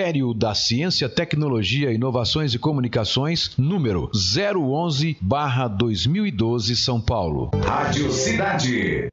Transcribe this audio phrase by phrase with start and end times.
[0.00, 7.50] Ministério da Ciência, Tecnologia, Inovações e Comunicações, número 011-2012, São Paulo.
[7.62, 9.10] Rádio Cidade.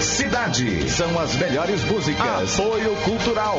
[0.00, 0.88] Cidade.
[0.88, 2.58] São as melhores músicas.
[2.58, 3.58] Apoio Cultural.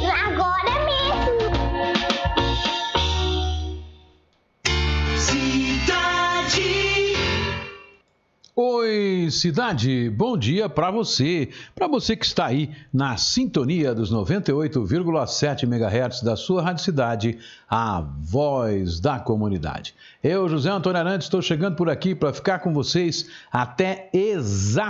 [8.53, 11.47] Oi, cidade, bom dia para você.
[11.73, 17.39] Para você que está aí na sintonia dos 98,7 MHz da sua Rádio Cidade,
[17.69, 19.95] a voz da comunidade.
[20.21, 24.81] Eu, José Antônio Arantes, estou chegando por aqui para ficar com vocês até exatamente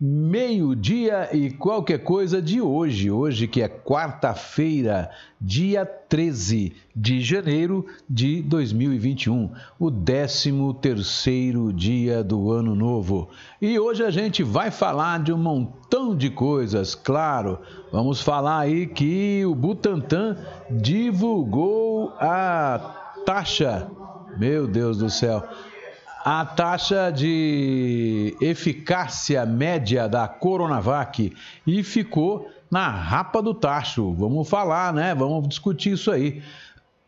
[0.00, 3.10] meio-dia e qualquer coisa de hoje.
[3.10, 5.10] Hoje, que é quarta-feira,
[5.40, 13.28] dia 13 de janeiro de 2021, o 13 terceiro dia do ano novo.
[13.60, 17.58] E hoje a gente vai falar de um montão de coisas, claro.
[17.92, 20.36] Vamos falar aí que o Butantan
[20.70, 23.88] divulgou a taxa,
[24.36, 25.42] meu Deus do céu,
[26.24, 31.30] a taxa de eficácia média da Coronavac
[31.66, 34.14] e ficou na rapa do tacho.
[34.14, 35.14] Vamos falar, né?
[35.14, 36.42] Vamos discutir isso aí.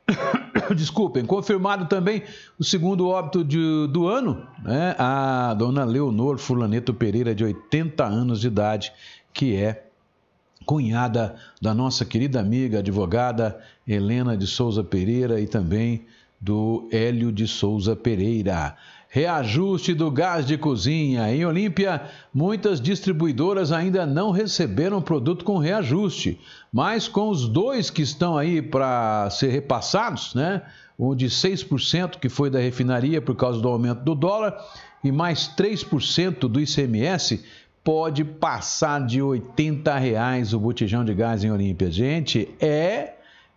[0.76, 2.24] Desculpem, confirmado também
[2.58, 4.94] o segundo óbito de, do ano, né?
[4.98, 8.92] A dona Leonor Fulaneto Pereira, de 80 anos de idade,
[9.32, 9.86] que é
[10.66, 16.04] cunhada da nossa querida amiga advogada Helena de Souza Pereira e também
[16.38, 18.76] do Hélio de Souza Pereira.
[19.16, 21.34] Reajuste do gás de cozinha.
[21.34, 22.02] Em Olímpia,
[22.34, 26.38] muitas distribuidoras ainda não receberam produto com reajuste,
[26.70, 30.60] mas com os dois que estão aí para ser repassados, né?
[30.98, 34.54] O de 6% que foi da refinaria por causa do aumento do dólar
[35.02, 37.42] e mais 3% do ICMS,
[37.82, 41.90] pode passar de 80 reais o botijão de gás em Olímpia.
[41.90, 43.15] Gente, é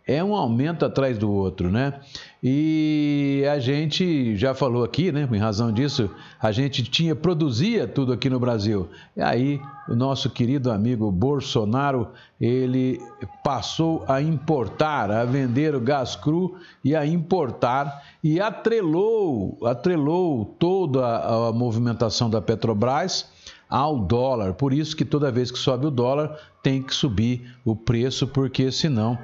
[0.10, 2.00] é um aumento atrás do outro, né?
[2.42, 5.30] E a gente já falou aqui, né?
[5.32, 6.10] Em razão disso,
[6.42, 8.90] a gente tinha, produzia tudo aqui no Brasil.
[9.16, 12.08] E aí, o nosso querido amigo Bolsonaro,
[12.42, 13.00] ele
[13.44, 21.06] passou a importar, a vender o gás cru e a importar e atrelou, atrelou toda
[21.06, 23.30] a, a movimentação da Petrobras
[23.70, 24.54] ao dólar.
[24.56, 28.72] Por isso que toda vez que sobe o dólar, tem que subir o preço, porque
[28.72, 29.16] senão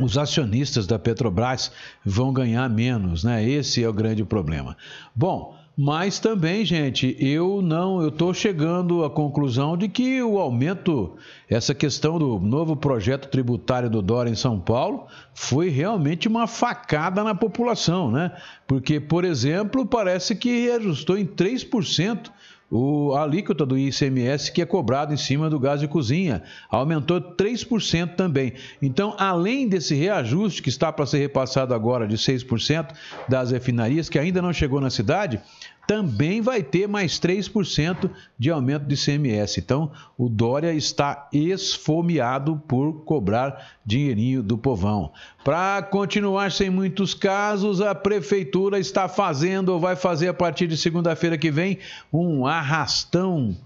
[0.00, 1.72] os acionistas da Petrobras
[2.04, 3.48] vão ganhar menos, né?
[3.48, 4.76] Esse é o grande problema.
[5.14, 11.16] Bom, mas também, gente, eu não, eu estou chegando à conclusão de que o aumento,
[11.50, 17.22] essa questão do novo projeto tributário do Dória em São Paulo, foi realmente uma facada
[17.22, 18.32] na população, né?
[18.66, 22.30] Porque, por exemplo, parece que reajustou em 3%
[22.70, 26.42] o, alíquota do ICMS que é cobrado em cima do gás de cozinha.
[26.68, 28.54] Aumentou 3% também.
[28.82, 32.88] Então, além desse reajuste que está para ser repassado agora de 6%
[33.28, 35.40] das refinarias, que ainda não chegou na cidade,
[35.86, 39.60] também vai ter mais 3% de aumento de ICMS.
[39.60, 45.12] Então, o Dória está esfomeado por cobrar dinheirinho do povão.
[45.44, 50.76] Para continuar sem muitos casos, a prefeitura está fazendo ou vai fazer a partir de
[50.76, 51.78] segunda-feira que vem
[52.12, 53.56] um arrastão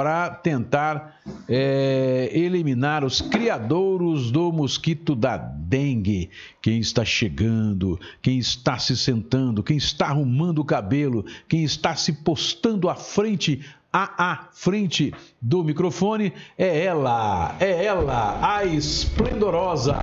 [0.00, 6.30] para tentar é, eliminar os criadouros do mosquito da dengue.
[6.62, 12.14] Quem está chegando, quem está se sentando, quem está arrumando o cabelo, quem está se
[12.14, 13.60] postando à frente
[13.92, 15.12] à, frente
[15.42, 19.98] do microfone é ela, é ela, a esplendorosa,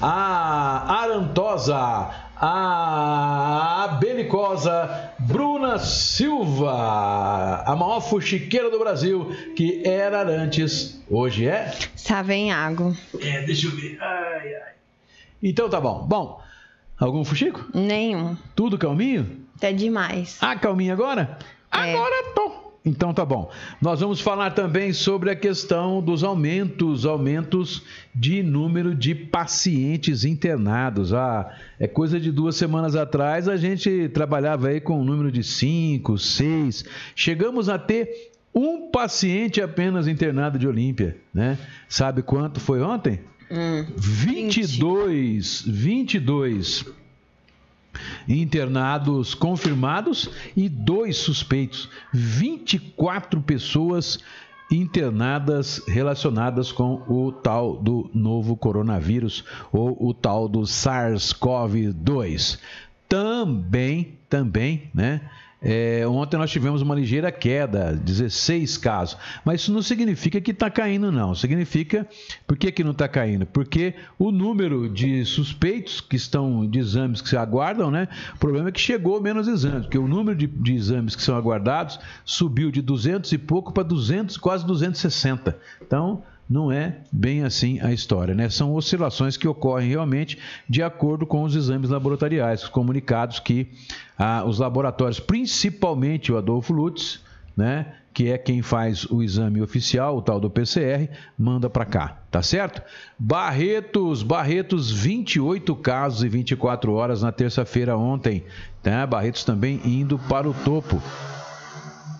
[0.00, 11.46] a arantosa, a belicosa Bruna Silva, a maior fuxiqueira do Brasil, que era antes, hoje
[11.48, 11.74] é?
[11.96, 12.96] Savenhago.
[13.20, 13.98] É, deixa eu ver.
[14.00, 14.72] Ai, ai.
[15.42, 16.06] Então tá bom.
[16.06, 16.40] Bom,
[16.98, 17.64] algum fuxico?
[17.74, 18.36] Nenhum.
[18.54, 19.44] Tudo calminho?
[19.56, 20.38] Até demais.
[20.40, 21.38] Ah, calminho agora?
[21.72, 21.92] É.
[21.94, 22.67] Agora tô.
[22.84, 23.50] Então tá bom.
[23.82, 27.82] Nós vamos falar também sobre a questão dos aumentos, aumentos
[28.14, 31.12] de número de pacientes internados.
[31.12, 35.42] Ah, é coisa de duas semanas atrás a gente trabalhava aí com um número de
[35.42, 36.84] cinco, seis.
[37.14, 41.58] Chegamos a ter um paciente apenas internado de Olímpia, né?
[41.88, 43.20] Sabe quanto foi ontem?
[43.50, 43.86] Hum.
[43.96, 46.84] 22, 22
[48.28, 51.88] internados confirmados e dois suspeitos.
[52.12, 54.18] 24 pessoas
[54.70, 62.58] internadas relacionadas com o tal do novo coronavírus ou o tal do SARS-CoV-2.
[63.08, 65.22] Também, também, né?
[65.60, 69.16] É, ontem nós tivemos uma ligeira queda, 16 casos.
[69.44, 71.34] Mas isso não significa que está caindo, não.
[71.34, 72.06] Significa.
[72.46, 73.44] Por que, que não está caindo?
[73.44, 78.08] Porque o número de suspeitos que estão de exames que se aguardam, né?
[78.36, 81.36] O problema é que chegou menos exames, porque o número de, de exames que são
[81.36, 85.58] aguardados subiu de 200 e pouco para 200, quase 260.
[85.82, 88.48] Então não é bem assim a história, né?
[88.48, 93.70] São oscilações que ocorrem realmente de acordo com os exames laboratoriais, os comunicados que
[94.18, 97.20] ah, os laboratórios, principalmente o Adolfo Lutz,
[97.56, 97.94] né?
[98.14, 101.08] Que é quem faz o exame oficial, o tal do PCR,
[101.38, 102.82] manda para cá, tá certo?
[103.18, 108.44] Barretos, Barretos, 28 casos e 24 horas na terça-feira ontem,
[108.82, 109.06] tá?
[109.06, 111.00] Barretos também indo para o topo.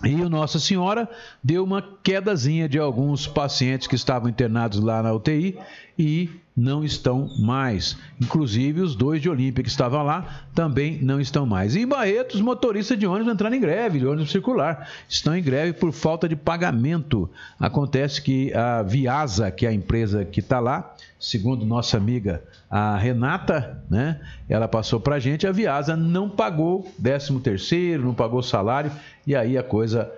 [0.03, 1.09] E o Nossa Senhora
[1.43, 5.57] deu uma quedazinha de alguns pacientes que estavam internados lá na UTI
[5.97, 7.97] e não estão mais.
[8.21, 11.75] Inclusive os dois de Olímpia que estavam lá também não estão mais.
[11.75, 14.89] E em Barretos, motoristas de ônibus entraram em greve, de ônibus circular.
[15.07, 17.29] Estão em greve por falta de pagamento.
[17.59, 22.95] Acontece que a Viasa, que é a empresa que está lá, segundo nossa amiga a
[22.97, 24.19] Renata, né?
[24.47, 28.91] Ela passou para a gente, a Viasa não pagou 13 terceiro, não pagou salário,
[29.29, 30.11] e aí a coisa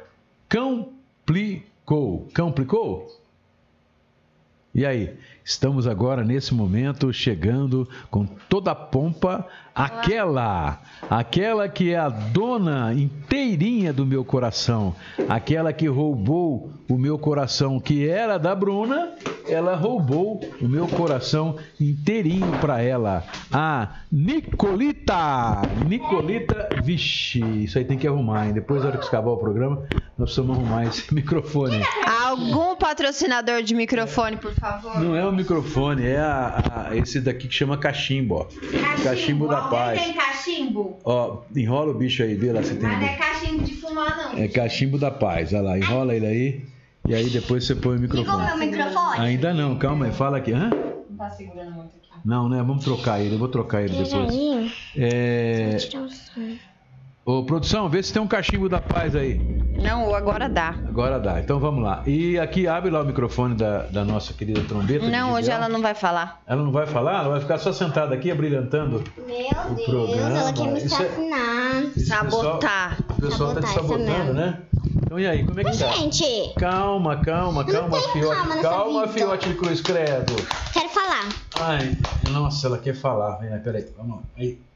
[0.50, 2.30] complicou.
[2.34, 3.22] Complicou?
[4.74, 10.80] E aí, estamos agora nesse momento chegando com toda a pompa aquela,
[11.10, 14.94] aquela que é a dona inteirinha do meu coração,
[15.30, 19.14] aquela que roubou o meu coração que era da Bruna,
[19.48, 27.98] ela roubou o meu coração inteirinho para ela, a Nicolita, Nicolita, vixe, isso aí tem
[27.98, 28.54] que arrumar, hein?
[28.54, 29.84] Depois da hora que acabar o programa,
[30.18, 31.82] nós precisamos arrumar esse microfone.
[32.26, 35.00] Algum patrocinador de microfone, por favor?
[35.00, 38.48] Não é o microfone, é a, a- esse daqui que chama cachimbo, ó.
[39.04, 40.02] Cachimbo da paz.
[40.02, 41.00] Tem cachimbo?
[41.04, 42.88] Ó, enrola o bicho aí, vê lá se tem.
[42.90, 44.38] Mas não é cachimbo de fumar, não.
[44.44, 46.66] É cachimbo da paz, olha lá, enrola ele aí.
[47.08, 48.66] E aí depois você põe o Ligou meu microfone.
[48.68, 49.20] microfone?
[49.20, 50.52] Ainda não, calma aí, fala aqui.
[50.54, 50.70] Hã?
[51.10, 52.12] Não tá segurando muito aqui.
[52.24, 52.58] Não, né?
[52.62, 54.30] Vamos trocar ele, eu vou trocar ele depois.
[54.30, 55.76] Aí, É...
[55.78, 56.56] tirar o som.
[57.24, 59.40] Ô, produção, vê se tem um cachimbo da paz aí.
[59.80, 60.76] Não, agora dá.
[60.88, 62.02] Agora dá, então vamos lá.
[62.08, 65.08] E aqui abre lá o microfone da, da nossa querida trombeta.
[65.08, 66.42] Não, hoje ela não vai falar.
[66.48, 67.20] Ela não vai falar?
[67.20, 69.04] Ela vai ficar só sentada aqui, abrilhantando.
[69.18, 71.84] Meu Deus, programa, ela quer me é- assassinar.
[71.96, 72.98] Esse Sabotar.
[72.98, 74.60] Pessoal, o pessoal tá te Sabotar, sabotando, né?
[75.06, 75.92] Então e aí, como é que tá?
[75.92, 78.62] Gente, Calma, calma, calma, fiote.
[78.64, 80.34] calma fiote de cruz credo.
[80.74, 81.30] quero falar.
[81.60, 81.98] Ai,
[82.32, 83.38] nossa, ela quer falar.
[83.38, 84.24] Vem, peraí, vamos lá.
[84.38, 84.71] Aí.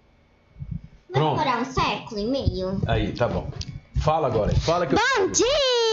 [1.16, 1.40] Vai Pronto.
[1.40, 2.82] demorar um século e meio.
[2.88, 3.48] Aí, tá bom.
[4.04, 4.54] Fala agora.
[4.56, 5.46] Fala que eu Bom dia!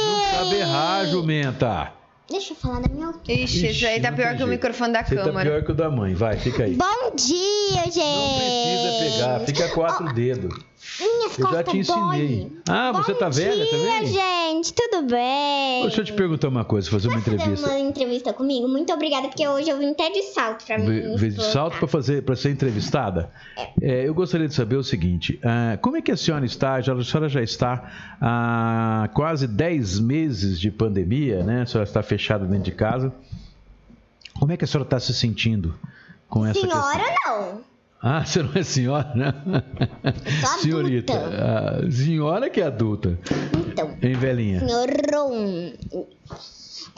[0.03, 1.93] não sabe errar, jumenta.
[2.29, 3.33] Deixa eu falar da minha altura.
[3.33, 5.51] Ixi, isso aí tá pior que o microfone da Você tá câmera.
[5.51, 6.15] pior que o da mãe.
[6.15, 6.75] Vai, fica aí.
[6.75, 7.99] Bom dia, gente!
[8.01, 10.55] Não precisa pegar, fica quatro dedos.
[10.99, 12.39] Minha minhas Eu já te ensinei.
[12.45, 12.53] dói.
[12.69, 14.07] Ah, você Bom tá velha dia, também?
[14.07, 15.83] gente, tudo bem?
[15.83, 17.67] Deixa eu te perguntar uma coisa, fazer uma Fazer entrevista.
[17.69, 18.69] uma entrevista comigo?
[18.69, 21.17] Muito obrigada, porque hoje eu vim até de salto pra mim.
[21.17, 23.31] Vez de salto para fazer para ser entrevistada.
[23.81, 26.81] É, eu gostaria de saber o seguinte: ah, como é que a senhora está?
[26.81, 31.63] Já, a senhora já está há quase 10 meses de pandemia, né?
[31.63, 33.13] A senhora está fechada dentro de casa.
[34.39, 35.75] Como é que a senhora está se sentindo
[36.29, 36.83] com essa questão?
[36.83, 37.72] Senhora, não.
[38.03, 39.33] Ah, você não é senhora, né?
[40.61, 41.13] Senhorita.
[41.15, 41.37] adulta.
[41.39, 43.19] Ah, senhora que é adulta.
[43.69, 44.61] Então, Hein, velhinha?
[44.61, 45.73] senhor Ron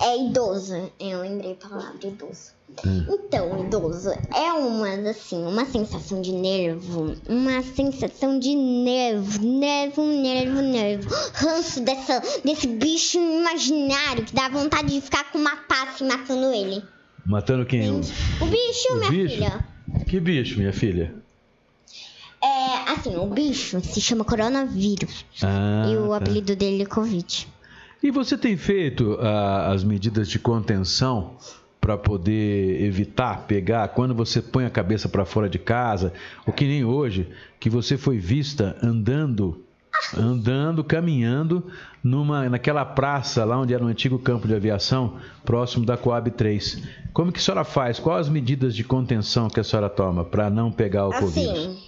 [0.01, 0.91] é idoso.
[0.99, 2.55] Eu lembrei a palavra idoso.
[2.85, 3.07] Hum.
[3.09, 7.15] Então, idoso é uma, assim, uma sensação de nervo.
[7.29, 11.09] Uma sensação de nervo, nervo, nervo, nervo.
[11.35, 16.53] Ranço dessa, desse bicho imaginário que dá vontade de ficar com uma pá assim matando
[16.53, 16.83] ele.
[17.27, 17.91] Matando quem?
[17.91, 19.35] O, O bicho, o minha bicho?
[19.35, 19.65] filha.
[20.15, 21.13] Que bicho, minha filha?
[22.41, 25.27] É, assim, o bicho se chama coronavírus.
[25.43, 26.19] Ah, e o tá.
[26.19, 27.49] apelido dele é Covid.
[28.01, 31.33] E você tem feito ah, as medidas de contenção
[31.81, 36.13] para poder evitar pegar quando você põe a cabeça para fora de casa,
[36.47, 37.29] ou que nem hoje,
[37.59, 39.64] que você foi vista andando,
[40.17, 41.65] andando, caminhando
[42.03, 46.83] numa naquela praça lá onde era o antigo campo de aviação, próximo da Coab 3.
[47.13, 47.99] Como que a senhora faz?
[47.99, 51.79] Quais as medidas de contenção que a senhora toma para não pegar o Covid?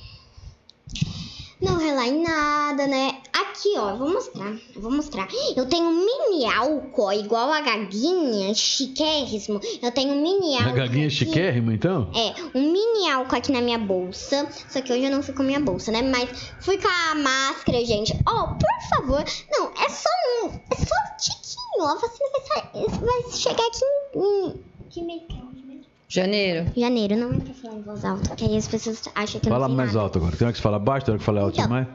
[1.60, 3.22] Não relar em nada, né?
[3.32, 5.26] Aqui, ó, eu vou mostrar, eu vou mostrar.
[5.56, 9.58] Eu tenho um mini álcool, igual a gaguinha, chiquérrimo.
[9.80, 10.68] Eu tenho um mini álcool.
[10.68, 11.16] A gaguinha aqui.
[11.16, 12.10] chiquérrima, então?
[12.14, 14.46] É, um mini álcool aqui na minha bolsa.
[14.68, 16.02] Só que hoje eu não fui com a minha bolsa, né?
[16.02, 16.28] Mas
[16.60, 18.12] fui com a máscara, gente.
[18.26, 19.24] Ó, por favor.
[19.50, 20.10] Não, é só
[20.44, 20.48] um.
[20.48, 21.86] É só um tiquinho.
[21.86, 23.84] A vacina vai, sa- vai chegar aqui
[24.14, 24.46] em.
[24.48, 25.86] em que mês que é hoje mesmo?
[26.08, 26.70] Janeiro.
[26.76, 29.50] Janeiro, não é pra falar em voz alta, porque aí as pessoas acham que eu
[29.50, 30.00] não Fala sei mais nada.
[30.04, 30.36] alto agora.
[30.36, 31.64] Tem hora que você fala baixo, tem hora que fala alto Então.
[31.66, 31.86] demais.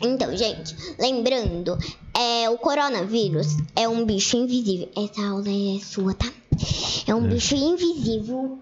[0.00, 1.76] Então, gente, lembrando,
[2.16, 4.88] é, o coronavírus é um bicho invisível.
[4.96, 6.26] Essa aula é sua, tá?
[7.06, 8.58] É um bicho invisível.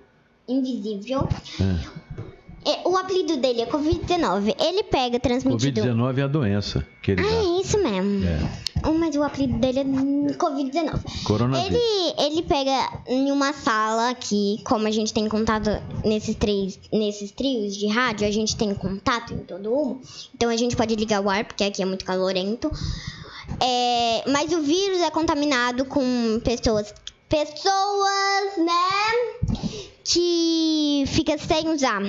[0.48, 1.28] Invisível.
[1.60, 2.26] É.
[2.66, 4.54] É, o apelido dele é Covid-19.
[4.58, 5.80] Ele pega transmitido.
[5.82, 7.30] Covid-19 é a doença que ele Ah, dá.
[7.36, 8.24] é isso mesmo.
[8.26, 8.66] É.
[8.88, 9.84] Oh, mas o apelido dele é
[10.34, 11.24] Covid-19.
[11.24, 11.76] Coronavírus.
[11.76, 15.70] Ele, ele pega em uma sala aqui, como a gente tem contato
[16.04, 20.00] nesses três, nesses trios de rádio, a gente tem contato em todo um.
[20.34, 22.70] Então a gente pode ligar o ar, porque aqui é muito calorento.
[23.60, 26.92] É, mas o vírus é contaminado com pessoas.
[27.28, 29.56] Pessoas, né?
[30.04, 32.00] Que fica sem usar.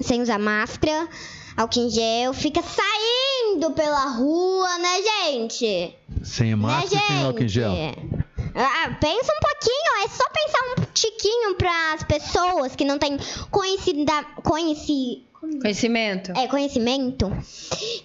[0.00, 1.08] Sem usar máscara,
[1.56, 5.94] álcool em gel, fica saindo pela rua, né, gente?
[6.22, 7.72] Sem Né, máscara e sem álcool em gel.
[8.54, 13.18] Ah, pensa um pouquinho, é só pensar um tiquinho para as pessoas que não têm
[13.50, 15.24] conhecida, conheci,
[15.62, 16.32] Conhecimento.
[16.32, 17.30] é, conhecimento,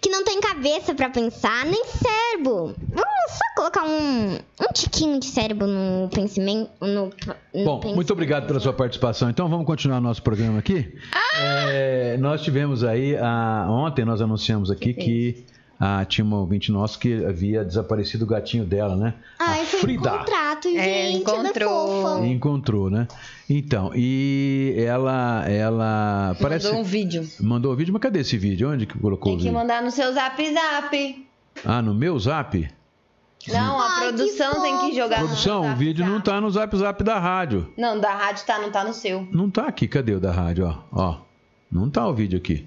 [0.02, 2.74] que não tem cabeça para pensar, nem cérebro.
[2.90, 6.70] Vamos só colocar um, um tiquinho de cérebro no pensamento.
[6.80, 7.12] No,
[7.54, 9.30] no Bom, muito obrigado pela sua participação.
[9.30, 10.94] Então vamos continuar nosso programa aqui.
[11.38, 15.46] É, nós tivemos aí, ah, ontem nós anunciamos aqui que
[15.80, 19.14] ah, tinha uma ouvinte nosso que havia desaparecido o gatinho dela, né?
[19.40, 20.10] Ai, a foi um Frida.
[20.10, 20.80] contrato, gente.
[20.80, 22.04] É, ela encontrou.
[22.04, 22.26] fofa.
[22.28, 23.08] Encontrou, né?
[23.50, 27.28] Então, e ela, ela parece Mandou um vídeo.
[27.42, 28.70] mandou o vídeo, mas cadê esse vídeo?
[28.72, 29.58] Onde que colocou Tem o que vídeo?
[29.58, 31.28] mandar no seu zap zap.
[31.64, 32.70] Ah, no meu Zap?
[33.48, 36.26] Não, a Ai, produção que tem que jogar no Produção, o zap vídeo não zap.
[36.26, 37.72] tá no Zap Zap da rádio.
[37.78, 39.28] Não, da rádio tá, não tá no seu.
[39.32, 40.78] Não tá aqui, cadê o da rádio, ó?
[40.92, 41.18] Ó,
[41.72, 42.66] não tá o vídeo aqui.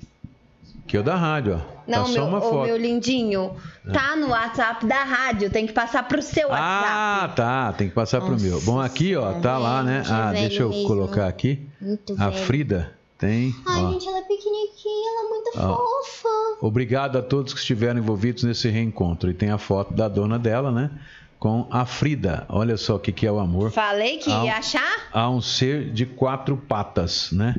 [0.89, 1.79] Aqui é o da rádio, ó.
[1.87, 2.65] Não, tá só meu, uma ô, foto.
[2.65, 3.55] meu lindinho,
[3.93, 7.37] tá no WhatsApp da rádio, tem que passar pro seu Ah, WhatsApp.
[7.37, 8.59] tá, tem que passar pro Nossa meu.
[8.63, 10.03] Bom, aqui, ó, tá lá, né?
[10.09, 10.87] Ah, é deixa eu mesmo.
[10.89, 11.61] colocar aqui.
[11.79, 12.45] Muito A velho.
[12.47, 13.91] Frida tem, Ai, ó.
[13.93, 15.77] gente, ela é pequenininha, ela é muito Ó.
[15.77, 16.29] fofa.
[16.63, 19.29] Obrigado a todos que estiveram envolvidos nesse reencontro.
[19.31, 20.91] E tem a foto da dona dela, né?
[21.39, 22.45] Com a Frida.
[22.49, 23.71] Olha só o que, que é o amor.
[23.71, 25.09] Falei que Ah, ia achar?
[25.13, 27.55] Há um ser de quatro patas, né?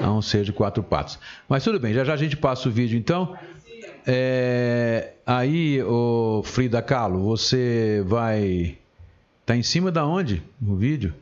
[0.00, 1.18] Há um ser de quatro patas.
[1.48, 3.36] Mas tudo bem, já já a gente passa o vídeo então.
[4.06, 8.78] É, aí, o Frida Kahlo, você vai.
[9.44, 10.42] Tá em cima da onde?
[10.64, 11.12] O vídeo?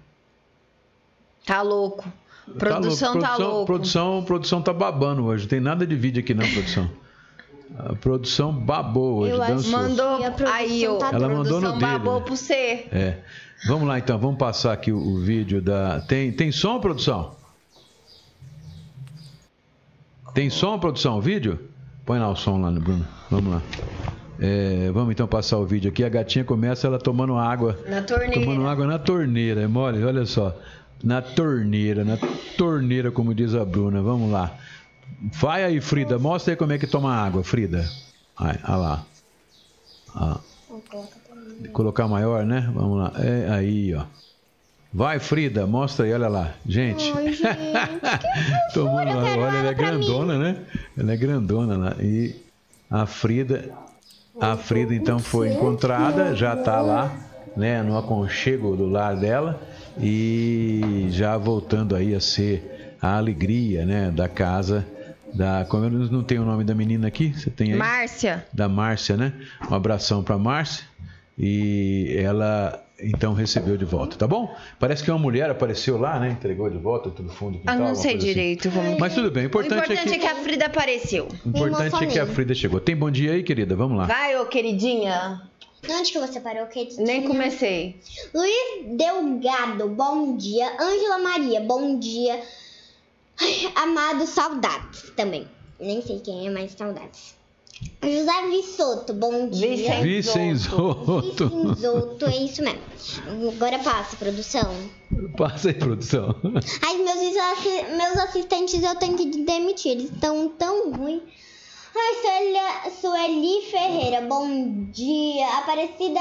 [1.46, 2.04] Tá louco.
[2.58, 3.66] Produção tá, produção, louco.
[3.66, 5.44] Produção, produção tá babando hoje.
[5.44, 6.90] Não tem nada de vídeo aqui não, produção.
[7.78, 9.72] A produção babou hoje, Eu acho- dançou.
[9.80, 12.24] Mandou aí, tá Ela mandou no dele, babou né?
[12.26, 12.86] pro você.
[12.92, 13.18] É.
[13.66, 16.00] Vamos lá então, vamos passar aqui o, o vídeo da.
[16.00, 17.34] Tem, tem som, produção?
[20.34, 21.18] Tem som, produção?
[21.18, 21.58] O vídeo?
[22.04, 23.06] Põe lá o som lá, né, Bruno.
[23.30, 23.62] Vamos lá.
[24.40, 26.02] É, vamos então passar o vídeo aqui.
[26.02, 27.78] A gatinha começa ela tomando água.
[27.88, 28.34] Na torneira.
[28.34, 30.02] Tomando água na torneira, é mole?
[30.02, 30.56] Olha só.
[31.04, 32.16] Na torneira, na
[32.56, 34.02] torneira, como diz a Bruna.
[34.02, 34.52] Vamos lá.
[35.40, 36.18] Vai aí, Frida.
[36.18, 37.88] Mostra aí como é que toma água, Frida.
[38.38, 39.06] Olha lá.
[40.14, 40.38] Ah.
[41.72, 42.70] Colocar maior, né?
[42.74, 43.12] Vamos lá.
[43.18, 44.04] É aí, ó.
[44.92, 46.54] Vai, Frida, mostra aí, olha lá.
[46.66, 47.10] Gente.
[47.16, 47.42] Ai, gente,
[48.74, 49.24] Tomando eu água.
[49.30, 49.98] quero Olha, ela é pra mim.
[49.98, 50.56] grandona, né?
[50.98, 51.96] Ela é grandona lá.
[52.00, 52.36] E
[52.90, 53.70] a Frida.
[54.40, 57.14] A Frida então foi encontrada, já tá lá,
[57.54, 59.60] né, no aconchego do lar dela
[60.00, 64.86] e já voltando aí a ser a alegria, né, da casa
[65.34, 67.78] da, como eu não tenho o nome da menina aqui, você tem aí?
[67.78, 68.46] Márcia.
[68.52, 69.32] da Márcia, né?
[69.70, 70.84] Um abração para Márcia
[71.38, 74.54] e ela então recebeu de volta, tá bom?
[74.78, 76.30] Parece que uma mulher apareceu lá, né?
[76.30, 77.56] Entregou de volta tudo fundo.
[77.56, 78.26] Eu quintal, Ah, não sei assim.
[78.26, 78.98] direito como.
[78.98, 81.28] Mas tudo bem, o O importante, importante é, é que, que a Frida apareceu.
[81.44, 82.26] o importante é que a.
[82.26, 82.78] Frida chegou.
[82.80, 83.74] Tem bom dia aí, querida?
[83.74, 84.06] Vamos lá.
[84.06, 85.42] Vai, ô queridinha.
[85.90, 86.94] Onde que você parou, Kate?
[87.00, 87.98] Nem comecei.
[88.32, 90.70] Luiz Delgado, bom dia.
[90.80, 92.40] Ângela Maria, bom dia.
[93.74, 95.46] Amado, saudades também.
[95.80, 97.34] Nem sei quem é, mas saudades.
[98.00, 99.68] José Vissoto, bom dia.
[99.74, 101.48] Vicen- Vicenzoto.
[101.48, 102.80] Vicenzoto, é isso mesmo.
[103.56, 104.72] Agora passa, produção.
[105.36, 106.36] Passa aí, produção.
[106.86, 107.18] Ai, meus,
[107.96, 111.22] meus assistentes eu tenho que demitir, eles estão tão ruins.
[111.94, 115.58] Ai, Sueli, Sueli Ferreira, bom dia.
[115.58, 116.20] Aparecida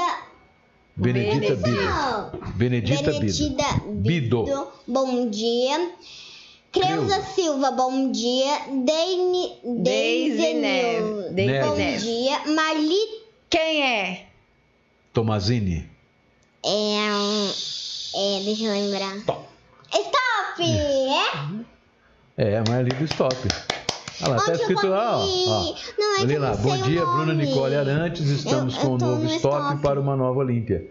[0.96, 1.70] Benedita Bido.
[1.70, 2.30] Não.
[2.56, 3.20] Benedita Bido.
[3.20, 4.42] Benedita Bido.
[4.42, 5.92] Bido, bom dia.
[6.72, 8.58] Creuza Silva, bom dia.
[8.68, 11.02] Deine, Deise Deise Neve.
[11.02, 11.98] Nil, Deise bom Neve.
[11.98, 12.38] dia.
[12.54, 12.98] Marli
[13.50, 14.26] Quem é?
[15.12, 15.88] Tomazini.
[16.64, 16.68] é,
[17.12, 17.52] um-
[18.14, 19.22] é, deixa eu lembrar.
[19.26, 19.44] Top.
[19.92, 20.62] Stop!
[20.62, 22.52] É?
[22.52, 23.36] É, a Marli do Stop.
[24.22, 25.22] Olha lá, tá escrito lá, ó.
[25.22, 25.24] ó.
[25.98, 27.34] Não, é que Olha lá, bom dia, Bruna.
[27.34, 28.26] Nicole Arantes.
[28.28, 29.82] Estamos Eu- com eu o tô novo no Stop, Stop.
[29.82, 30.86] para uma nova Olímpia.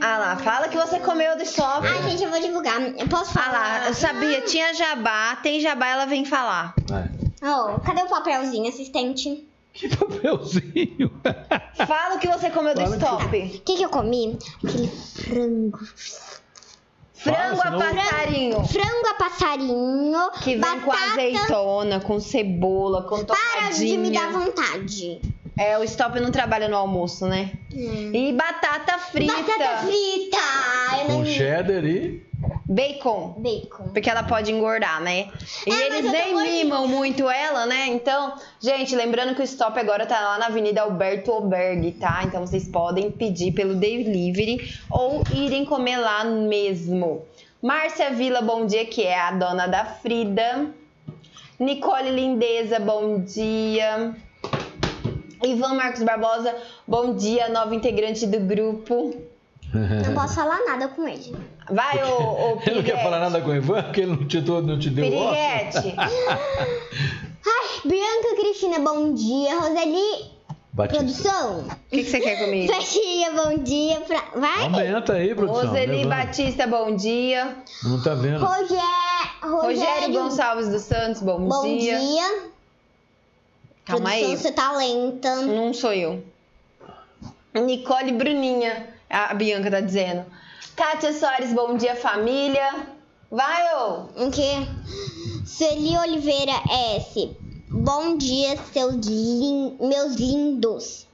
[0.00, 1.86] Ah lá, fala que você comeu do stop.
[1.86, 2.80] Ai, gente, eu vou divulgar.
[2.80, 3.58] Eu posso Ah falar?
[3.80, 6.74] lá, eu sabia, tinha jabá, tem jabá, ela vem falar.
[6.90, 7.08] Ah,
[7.44, 9.48] Oh, cadê o papelzinho, assistente?
[9.72, 11.10] que papelzinho.
[11.86, 13.24] Fala o que você comeu do Fala que- stop.
[13.56, 14.38] O que, que eu comi?
[14.64, 15.78] Aquele frango.
[17.14, 18.64] Frango Fala, a senão- passarinho.
[18.64, 20.30] Frango a passarinho.
[20.42, 20.80] Que vem batata.
[20.84, 24.44] com azeitona, com cebola, com Para de me dar torradinha.
[24.46, 25.20] vontade.
[25.56, 27.52] É, o stop não trabalha no almoço, né?
[27.70, 29.34] E batata frita.
[29.34, 31.06] Batata frita.
[31.06, 31.24] Com não...
[31.26, 32.22] cheddar e...
[32.66, 33.34] Bacon.
[33.38, 33.90] Bacon.
[33.92, 35.28] Porque ela pode engordar, né?
[35.66, 37.86] E É, eles nem mimam muito ela, né?
[37.88, 42.22] Então, gente, lembrando que o stop agora tá lá na Avenida Alberto Oberg, tá?
[42.24, 47.22] Então vocês podem pedir pelo delivery ou irem comer lá mesmo.
[47.60, 50.70] Márcia Vila, bom dia, que é a dona da Frida.
[51.58, 54.16] Nicole Lindeza, bom dia.
[55.44, 56.54] Ivan Marcos Barbosa,
[56.86, 59.14] bom dia, nova integrante do grupo.
[59.74, 61.34] Não posso falar nada com ele.
[61.70, 62.18] Vai, ô,
[62.56, 64.78] ô Ele não quer falar nada com o Ivan, porque ele não te, deu- não
[64.78, 65.04] te deu.
[65.04, 65.94] Piriguete.
[67.44, 69.58] Ai, Bianca Cristina, bom dia.
[69.58, 70.30] Roseli,
[70.72, 70.98] Batista.
[70.98, 71.60] produção.
[71.60, 72.72] O que, que você quer comigo?
[72.72, 74.00] Festinha, bom dia.
[74.02, 74.22] Pra...
[74.36, 74.62] Vai.
[74.64, 75.66] Aumenta aí, produção.
[75.68, 76.04] Roseli.
[76.06, 77.56] Batista, bom dia.
[77.82, 78.44] Não tá vendo.
[78.44, 78.78] Rogério,
[79.42, 81.98] Rogério, Rogério Gonçalves dos Santos, bom, Bom dia.
[81.98, 82.51] dia.
[83.84, 84.36] Calma aí.
[84.36, 85.36] você tá lenta.
[85.42, 86.24] Não sou eu.
[87.54, 90.24] Nicole Bruninha, a Bianca tá dizendo.
[90.74, 92.86] Kátia Soares, bom dia, família.
[93.30, 94.08] Vai, ô.
[94.16, 94.66] O quê?
[95.44, 96.52] Celi Oliveira
[96.96, 97.36] S.
[97.68, 99.76] Bom dia, seus lin...
[99.80, 101.06] meus lindos.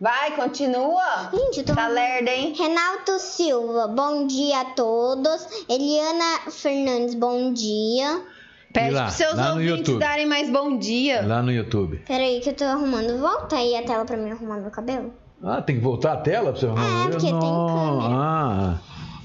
[0.00, 1.30] Vai, continua.
[1.32, 1.74] Gente, eu tô...
[1.74, 2.54] Tá lerda, hein?
[2.56, 5.46] Renato Silva, bom dia a todos.
[5.68, 8.22] Eliana Fernandes, bom dia.
[8.72, 9.98] Pede lá, pros seus ouvintes YouTube.
[9.98, 11.26] darem mais bom dia.
[11.26, 12.02] Lá no YouTube.
[12.06, 13.18] Peraí que eu tô arrumando.
[13.18, 15.12] Volta aí a tela pra mim arrumar meu cabelo.
[15.42, 18.78] Ah, tem que voltar a tela pra você arrumar É, o porque tem Não, Ah,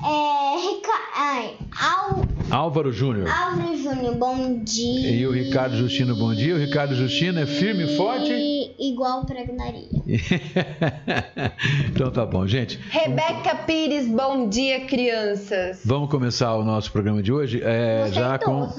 [0.04, 0.36] É.
[0.56, 0.92] Rica...
[1.16, 2.26] Ai, Al...
[2.50, 3.28] Álvaro Júnior.
[3.30, 5.12] Álvaro Júnior, bom dia.
[5.12, 6.56] E o Ricardo Justino, bom dia.
[6.56, 8.32] O Ricardo Justino é firme e forte.
[8.32, 9.90] E igual pregnaria.
[11.92, 12.80] então tá bom, gente.
[12.90, 15.82] Rebeca Pires, bom dia, crianças.
[15.84, 17.62] Vamos começar o nosso programa de hoje.
[17.64, 18.70] É, já com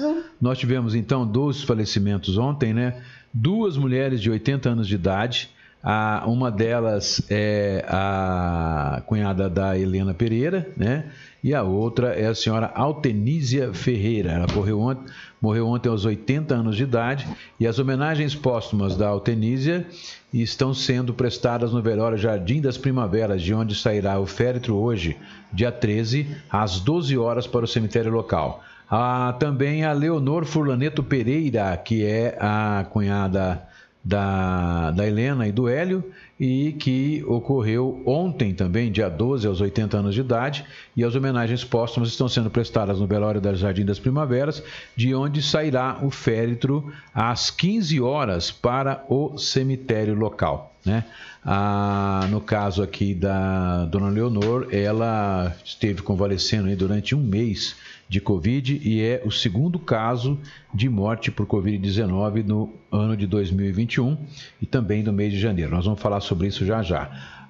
[0.41, 3.01] nós tivemos então dois falecimentos ontem, né?
[3.33, 5.49] Duas mulheres de 80 anos de idade.
[5.89, 11.05] A, uma delas é a cunhada da Helena Pereira, né?
[11.41, 14.31] E a outra é a senhora Altenísia Ferreira.
[14.33, 15.05] Ela morreu ontem,
[15.41, 17.25] morreu ontem aos 80 anos de idade.
[17.57, 19.87] E as homenagens póstumas da Altenísia
[20.33, 25.15] estão sendo prestadas no velório Jardim das Primaveras, de onde sairá o féretro hoje,
[25.53, 28.61] dia 13, às 12 horas, para o cemitério local.
[28.91, 33.65] Há também a Leonor Furlaneto Pereira, que é a cunhada
[34.07, 36.01] da, da Helena e do Hélio
[36.39, 40.63] e que ocorreu ontem também, dia 12, aos 80 anos de idade,
[40.95, 44.63] e as homenagens póstumas estão sendo prestadas no Belório da Jardim das Primaveras,
[44.95, 50.73] de onde sairá o féretro às 15 horas para o cemitério local.
[50.85, 51.03] Né?
[51.43, 57.75] Ah, no caso aqui da dona Leonor, ela esteve convalescendo durante um mês
[58.09, 60.39] de Covid e é o segundo caso
[60.73, 64.17] de morte por Covid-19 no ano de 2021
[64.61, 65.71] e também no mês de janeiro.
[65.71, 67.09] Nós vamos falar sobre isso já já.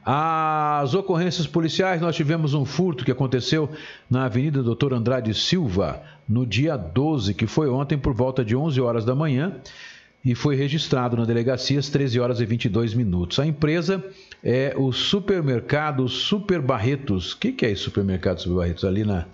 [0.10, 3.70] As ocorrências policiais, nós tivemos um furto que aconteceu
[4.10, 8.80] na Avenida Doutor Andrade Silva no dia 12, que foi ontem por volta de 11
[8.80, 9.58] horas da manhã
[10.24, 13.40] e foi registrado na delegacia às 13 horas e 22 minutos.
[13.40, 14.04] A empresa
[14.44, 17.34] é o supermercado Super Barretos.
[17.34, 18.86] O que, que é esse supermercado Super Barretos?
[18.86, 19.26] Ali na,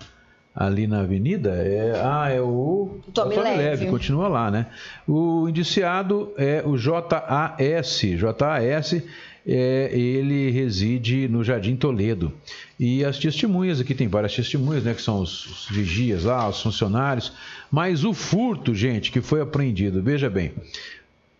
[0.54, 3.56] ali na avenida é ah é o Tommy Leve.
[3.56, 3.86] Leve.
[3.86, 4.66] continua lá né
[5.06, 9.02] o indiciado é o JAS JAS
[9.46, 12.32] é, ele reside no Jardim Toledo
[12.78, 16.62] e as testemunhas aqui tem várias testemunhas né que são os, os vigias lá os
[16.62, 17.32] funcionários
[17.70, 20.52] mas o furto gente que foi apreendido veja bem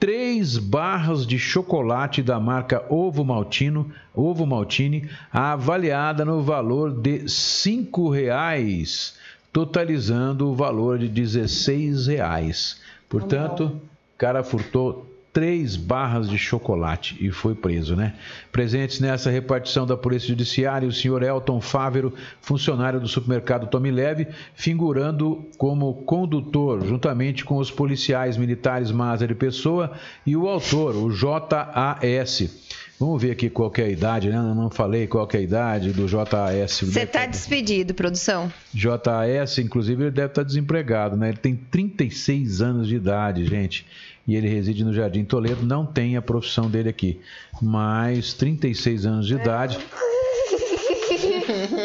[0.05, 8.11] três barras de chocolate da marca Ovo Maltino, Ovo Maltini, avaliada no valor de cinco
[8.11, 9.14] reais,
[9.51, 12.83] totalizando o valor de 16 reais.
[13.09, 13.81] Portanto,
[14.14, 18.14] o cara furtou três barras de chocolate e foi preso, né?
[18.53, 24.29] Presentes nessa repartição da Polícia Judiciária, o senhor Elton Fávero, funcionário do supermercado Tommy Leve,
[24.55, 29.90] figurando como condutor, juntamente com os policiais militares Maza de Pessoa
[30.25, 32.62] e o autor, o JAS.
[33.01, 34.37] Vamos ver aqui qual é a idade, né?
[34.37, 36.79] Eu não falei qual é a idade do JAS.
[36.81, 38.53] Você está despedido, produção.
[38.73, 41.31] JAS, inclusive, ele deve estar desempregado, né?
[41.31, 43.85] Ele tem 36 anos de idade, gente
[44.26, 47.20] e ele reside no Jardim Toledo, não tem a profissão dele aqui,
[47.60, 49.78] mas 36 anos de idade,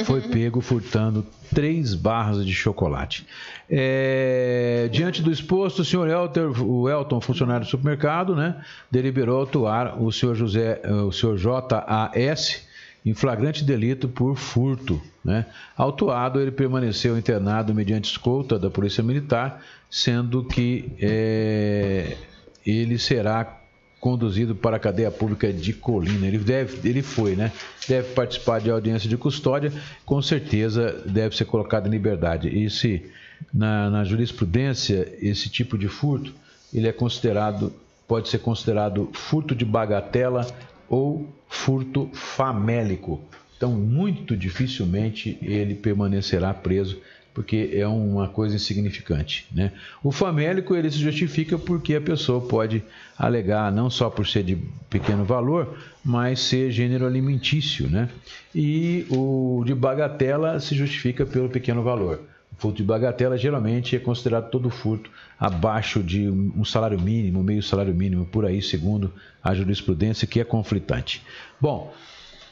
[0.05, 3.25] foi pego furtando três barras de chocolate.
[3.69, 10.01] É, diante do exposto, o senhor Elter, o Elton, funcionário do supermercado, né, deliberou atuar
[10.01, 12.67] o senhor José, o senhor JAS,
[13.05, 15.01] em flagrante delito por furto.
[15.23, 15.45] Né?
[15.75, 22.17] Autuado, ele permaneceu internado mediante escolta da Polícia Militar, sendo que é,
[22.65, 23.59] ele será
[23.99, 26.25] conduzido para a cadeia pública de Colina.
[26.25, 27.51] Ele deve, ele foi, né?
[27.87, 29.73] Deve participar de audiência de custódia,
[30.05, 32.47] com certeza deve ser colocado em liberdade.
[32.47, 33.05] E se
[33.53, 36.33] na, na jurisprudência esse tipo de furto,
[36.73, 37.73] ele é considerado,
[38.07, 40.47] pode ser considerado furto de bagatela
[40.89, 43.21] ou furto famélico.
[43.55, 46.99] Então, muito dificilmente ele permanecerá preso
[47.33, 49.45] porque é uma coisa insignificante.
[49.53, 49.71] Né?
[50.03, 52.83] O famélico ele se justifica porque a pessoa pode
[53.17, 54.57] alegar não só por ser de
[54.89, 57.89] pequeno valor, mas ser gênero alimentício.
[57.89, 58.09] Né?
[58.53, 62.23] E o de bagatela se justifica pelo pequeno valor.
[62.59, 67.95] Furto de bagatela geralmente é considerado todo furto abaixo de um salário mínimo, meio salário
[67.95, 71.23] mínimo, por aí, segundo a jurisprudência, que é conflitante.
[71.59, 71.93] Bom,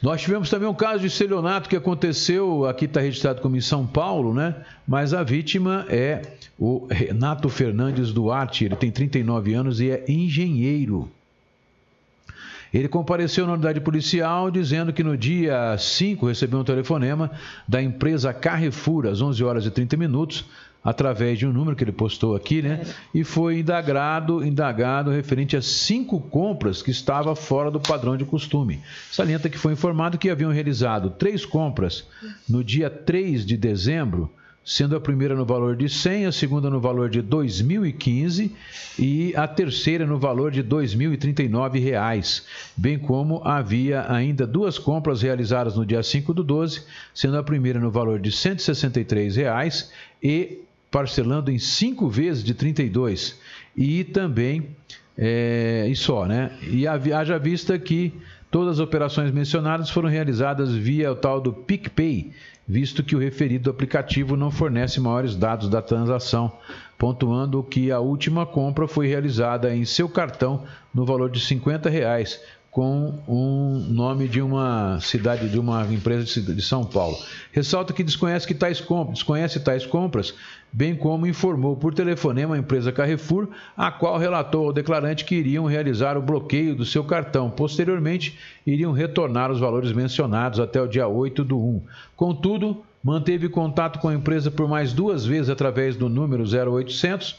[0.00, 3.86] nós tivemos também um caso de estelionato que aconteceu, aqui está registrado como em São
[3.86, 4.54] Paulo, né?
[4.86, 6.22] Mas a vítima é
[6.58, 11.10] o Renato Fernandes Duarte, ele tem 39 anos e é engenheiro.
[12.72, 17.30] Ele compareceu na unidade policial dizendo que no dia 5 recebeu um telefonema
[17.66, 20.44] da empresa Carrefour às 11 horas e 30 minutos
[20.84, 22.82] através de um número que ele postou aqui, né?
[23.12, 28.80] E foi indagado, indagado referente a cinco compras que estava fora do padrão de costume.
[29.10, 32.06] Salienta que foi informado que haviam realizado três compras
[32.48, 34.30] no dia 3 de dezembro
[34.68, 38.50] sendo a primeira no valor de 100, a segunda no valor de 2.015
[38.98, 42.44] e a terceira no valor de 2.039 reais,
[42.76, 46.82] bem como havia ainda duas compras realizadas no dia 5 do 12,
[47.14, 49.90] sendo a primeira no valor de 163 reais
[50.22, 50.58] e
[50.90, 53.38] parcelando em cinco vezes de 32
[53.74, 54.76] e também
[55.16, 56.52] é, e só, né?
[56.62, 58.12] E haja vista que
[58.50, 62.32] todas as operações mencionadas foram realizadas via o tal do PicPay,
[62.66, 66.52] visto que o referido aplicativo não fornece maiores dados da transação,
[66.98, 72.40] pontuando que a última compra foi realizada em seu cartão no valor de 50 reais,
[72.70, 77.16] com um nome de uma cidade, de uma empresa de São Paulo.
[77.50, 80.34] Ressalta que desconhece que tais compras, desconhece tais compras,
[80.70, 85.64] bem como informou por telefonema a empresa Carrefour, a qual relatou ao declarante que iriam
[85.64, 87.50] realizar o bloqueio do seu cartão.
[87.50, 91.82] Posteriormente, iriam retornar os valores mencionados até o dia 8 do 1.
[92.14, 97.36] Contudo, manteve contato com a empresa por mais duas vezes através do número 0800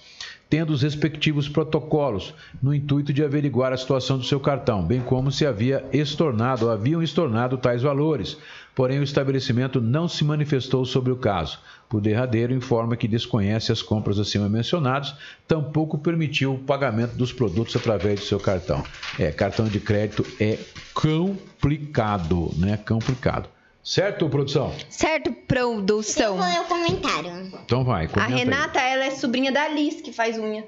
[0.49, 5.31] tendo os respectivos protocolos, no intuito de averiguar a situação do seu cartão, bem como
[5.31, 8.37] se havia estornado ou haviam estornado tais valores.
[8.73, 11.59] Porém, o estabelecimento não se manifestou sobre o caso.
[11.87, 15.13] Por derradeiro, informa que desconhece as compras acima mencionadas,
[15.47, 18.83] tampouco permitiu o pagamento dos produtos através do seu cartão.
[19.19, 20.57] É, cartão de crédito é
[20.93, 22.77] complicado, né?
[22.77, 23.49] Complicado.
[23.91, 24.71] Certo, produção?
[24.87, 26.35] Certo, produção.
[26.35, 27.51] Eu vou ler o comentário.
[27.65, 28.37] Então vai, A comenta aí.
[28.39, 30.63] Renata, ela é sobrinha da Alice, que faz unha.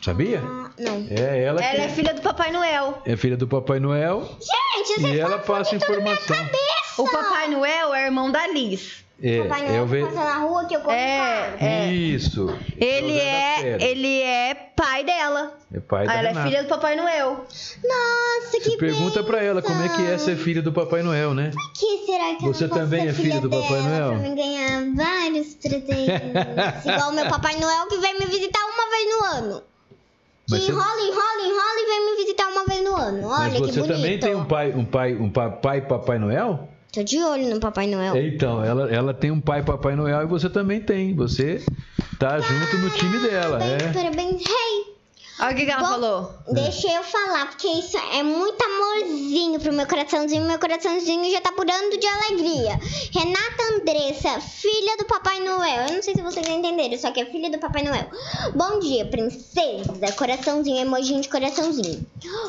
[0.00, 0.40] Sabia?
[0.44, 1.06] Ah, não.
[1.10, 3.02] É ela que Ela é filha do Papai Noel.
[3.04, 6.36] é filha do Papai Noel Gente, vocês e ela estão passa informação.
[6.36, 7.02] cabeça.
[7.02, 9.04] O Papai Noel é irmão da Alice.
[9.22, 10.06] É, Papai é Noel o ve...
[10.06, 11.86] que na rua que eu É, é.
[11.90, 12.54] Isso.
[12.76, 15.56] Ele É é, ele é pai dela.
[15.72, 16.40] É pai ela Renata.
[16.40, 17.28] é filha do Papai Noel.
[17.82, 21.32] Nossa, que Você pergunta pra ela como é que é ser filha do Papai Noel,
[21.32, 21.50] né?
[21.74, 24.08] que será que eu Você também ser é filha do Papai Noel?
[24.20, 26.84] Pra me ganhar vários presentes.
[26.84, 29.62] Igual o meu Papai Noel que vem me visitar uma vez no ano.
[30.46, 33.28] Que você- enrola, enrola, enrola e vem me visitar uma vez no ano.
[33.28, 33.94] Olha Mas que você bonito.
[33.96, 36.68] também tem um pai, um pai, um pa- pai Papai Noel?
[36.96, 38.16] Tô de olho no Papai Noel.
[38.16, 41.14] Então, ela, ela tem um pai Papai Noel e você também tem.
[41.14, 41.62] Você
[42.18, 43.92] tá junto no time dela, Parabéns, é.
[43.92, 44.40] parabéns.
[44.40, 44.95] Hey,
[45.38, 46.34] Olha o que, que ela Bom, falou.
[46.52, 50.44] deixa eu falar, porque isso é muito amorzinho pro meu coraçãozinho.
[50.46, 52.78] Meu coraçãozinho já tá purando de alegria.
[53.12, 55.86] Renata Andressa, filha do Papai Noel.
[55.88, 58.08] Eu não sei se vocês entenderam, só que é filha do Papai Noel.
[58.54, 60.10] Bom dia, princesa.
[60.16, 62.06] Coraçãozinho, emoji de coraçãozinho.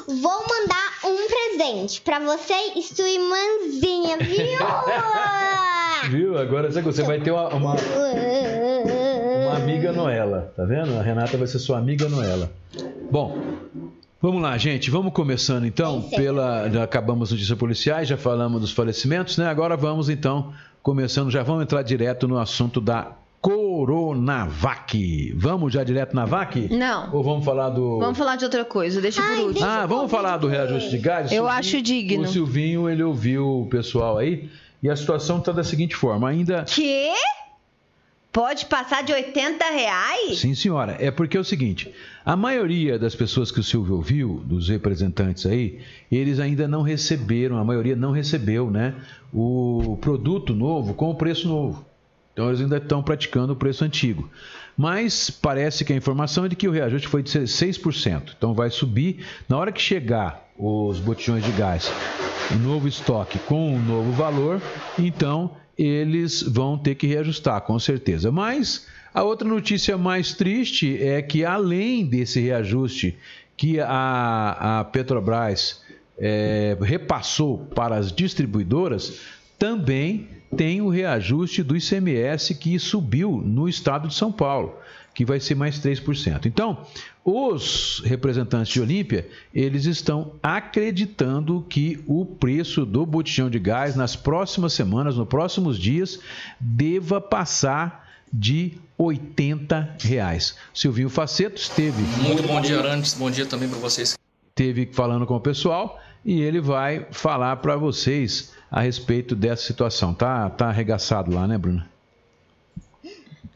[0.08, 4.60] Vou mandar um presente pra você e sua irmãzinha, viu?
[6.12, 6.38] Viu?
[6.38, 7.76] Agora você- você vai ter uma, uma,
[9.48, 10.98] uma amiga Noela, tá vendo?
[10.98, 12.52] A Renata vai ser sua amiga Noela.
[13.12, 13.38] Bom,
[14.22, 14.90] vamos lá, gente.
[14.92, 16.70] Vamos começando então pela.
[16.70, 19.48] Já acabamos notícias policiais, já falamos dos falecimentos, né?
[19.48, 25.34] Agora vamos então começando, já vamos entrar direto no assunto da Coronavac.
[25.36, 26.70] Vamos já direto na VAC?
[26.74, 27.14] Não.
[27.14, 28.00] Ou vamos falar do.
[28.00, 29.66] Vamos falar de outra coisa, deixa por último.
[29.66, 31.32] Ah, vamos falar do reajuste de gás?
[31.32, 32.24] O Eu Silvinho- acho digno.
[32.24, 34.50] O Silvinho, ele ouviu o pessoal aí
[34.82, 36.64] e a situação está da seguinte forma: ainda.
[36.64, 37.10] Que?
[38.38, 40.38] Pode passar de 80 reais?
[40.38, 40.96] Sim, senhora.
[41.00, 41.92] É porque é o seguinte:
[42.24, 45.80] a maioria das pessoas que o Silvio ouviu, dos representantes aí,
[46.12, 48.94] eles ainda não receberam, a maioria não recebeu, né?
[49.34, 51.84] O produto novo com o preço novo.
[52.32, 54.30] Então eles ainda estão praticando o preço antigo.
[54.78, 58.36] Mas parece que a informação é de que o reajuste foi de 6%.
[58.38, 59.26] Então vai subir.
[59.50, 61.92] Na hora que chegar os botijões de gás,
[62.52, 64.62] o novo estoque com o novo valor,
[65.00, 68.32] então eles vão ter que reajustar, com certeza.
[68.32, 73.18] Mas a outra notícia mais triste é que, além desse reajuste
[73.56, 75.82] que a, a Petrobras
[76.18, 79.20] eh, repassou para as distribuidoras,
[79.58, 84.76] também tem o reajuste do ICMS que subiu no estado de São Paulo,
[85.18, 86.46] que vai ser mais 3%.
[86.46, 86.86] Então,
[87.26, 94.16] os representantes de Olímpia, eles estão acreditando que o preço do botijão de gás nas
[94.16, 96.20] próximas semanas, nos próximos dias,
[96.60, 100.56] deva passar de 80 reais.
[100.72, 103.16] Silvinho Faceto esteve Muito bom dia, Arantes.
[103.16, 104.16] Bom dia também para vocês.
[104.54, 110.14] teve falando com o pessoal e ele vai falar para vocês a respeito dessa situação.
[110.14, 111.97] Tá, tá arregaçado lá, né, Bruna?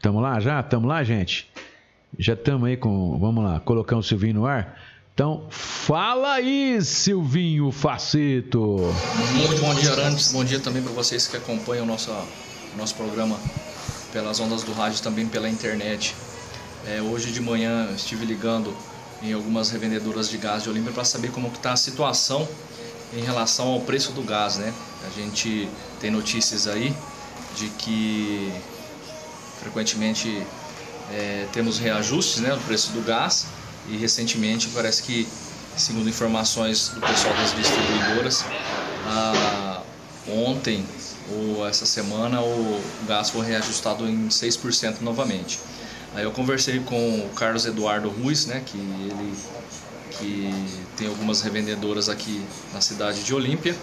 [0.02, 0.60] Tamo lá já?
[0.64, 1.48] Tamo lá, gente?
[2.18, 3.16] Já estamos aí com.
[3.20, 4.76] Vamos lá, colocamos o Silvinho no ar.
[5.14, 8.92] Então, fala aí, Silvinho Faceto.
[9.36, 10.32] Muito bom dia, Arantes.
[10.32, 12.10] Bom dia também para vocês que acompanham o nosso,
[12.76, 13.38] nosso programa
[14.12, 16.16] pelas ondas do rádio também pela internet.
[16.88, 18.74] É, hoje de manhã estive ligando
[19.22, 22.48] em algumas revendedoras de gás de Olímpia para saber como está a situação
[23.14, 24.74] em relação ao preço do gás, né?
[25.06, 25.68] A gente
[26.00, 26.92] tem notícias aí
[27.54, 28.52] de que
[29.62, 30.44] frequentemente
[31.12, 33.46] é, temos reajustes né, no preço do gás
[33.88, 35.28] e recentemente parece que,
[35.76, 38.44] segundo informações do pessoal das distribuidoras,
[39.06, 39.82] ah,
[40.28, 40.84] ontem
[41.30, 45.58] ou essa semana o gás foi reajustado em 6% novamente.
[46.14, 49.32] Aí eu conversei com o Carlos Eduardo Ruiz, né, que ele
[50.18, 50.52] que
[50.96, 52.44] tem algumas revendedoras aqui
[52.74, 53.74] na cidade de Olímpia.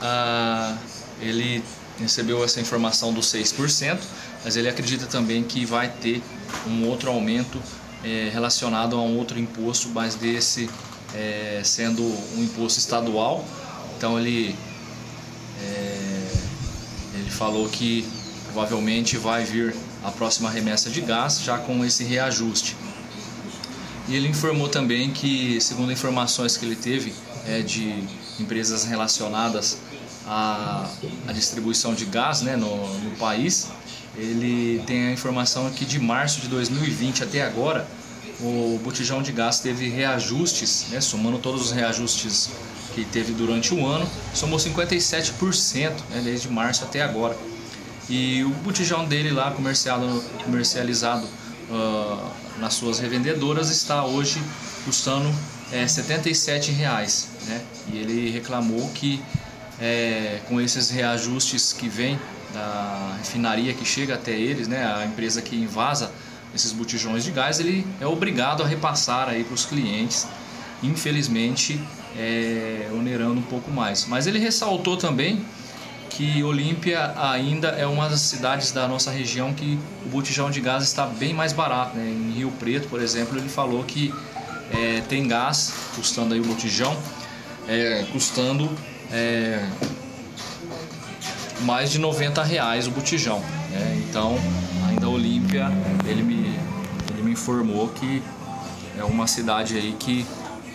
[0.00, 0.76] Ah,
[1.20, 1.62] ele
[1.98, 3.98] recebeu essa informação dos 6%,
[4.44, 6.22] mas ele acredita também que vai ter
[6.66, 7.60] um outro aumento
[8.04, 10.68] eh, relacionado a um outro imposto, mas desse
[11.14, 12.02] eh, sendo
[12.36, 13.42] um imposto estadual.
[13.96, 14.54] Então ele,
[15.62, 16.32] eh,
[17.14, 18.06] ele falou que
[18.44, 22.76] provavelmente vai vir a próxima remessa de gás já com esse reajuste.
[24.06, 27.14] E ele informou também que, segundo informações que ele teve
[27.46, 28.04] é, de
[28.38, 29.78] empresas relacionadas
[30.26, 30.86] à,
[31.26, 33.68] à distribuição de gás né, no, no país,
[34.16, 37.86] ele tem a informação que de março de 2020 até agora
[38.40, 42.50] o botijão de gás teve reajustes, né, somando todos os reajustes
[42.94, 47.36] que teve durante o ano, somou 57%, né, desde março até agora.
[48.08, 51.26] E o botijão dele lá comercializado,
[51.70, 54.40] uh, nas suas revendedoras está hoje
[54.84, 55.32] custando
[55.72, 57.60] é, 77 reais, né?
[57.92, 59.20] E ele reclamou que
[59.80, 62.18] é, com esses reajustes que vem
[62.54, 66.10] da refinaria que chega até eles, né, a empresa que invasa
[66.54, 70.26] esses botijões de gás, ele é obrigado a repassar aí para os clientes,
[70.82, 71.80] infelizmente
[72.16, 74.06] é, onerando um pouco mais.
[74.06, 75.44] Mas ele ressaltou também
[76.10, 80.84] que Olímpia ainda é uma das cidades da nossa região que o botijão de gás
[80.84, 81.96] está bem mais barato.
[81.96, 82.08] Né?
[82.08, 84.14] Em Rio Preto, por exemplo, ele falou que
[84.70, 86.96] é, tem gás custando aí o botijão,
[87.66, 88.70] é, custando
[89.10, 89.66] é,
[91.60, 93.40] mais de 90 reais o botijão.
[93.70, 94.04] Né?
[94.08, 94.36] Então,
[94.88, 95.70] ainda Olímpia,
[96.06, 96.58] ele me,
[97.12, 98.22] ele me informou que
[98.98, 100.26] é uma cidade aí que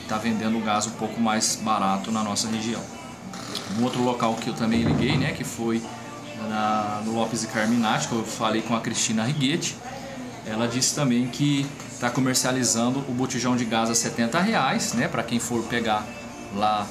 [0.02, 2.82] está vendendo gás um pouco mais barato na nossa região.
[3.78, 5.82] Um outro local que eu também liguei, né, que foi
[6.48, 9.78] na, no Lopes e Carminati, que eu falei com a Cristina Riguete,
[10.46, 15.22] ela disse também que está comercializando o botijão de gás a 70 reais, né, para
[15.22, 16.06] quem for pegar
[16.56, 16.88] lá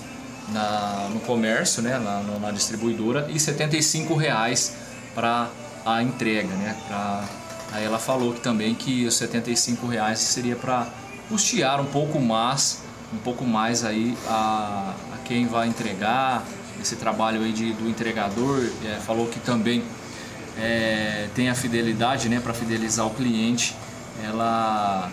[0.52, 4.74] na, no comércio, né, na, na distribuidora, e 75 reais
[5.14, 5.48] para
[5.84, 7.24] a entrega, né, pra,
[7.72, 10.86] aí ela falou que também que os 75 reais seria para
[11.28, 12.80] custear um pouco mais,
[13.12, 16.44] um pouco mais aí a, a quem vai entregar,
[16.80, 19.82] esse trabalho aí de, do entregador, é, falou que também
[20.56, 23.74] é, tem a fidelidade, né, para fidelizar o cliente,
[24.24, 25.10] ela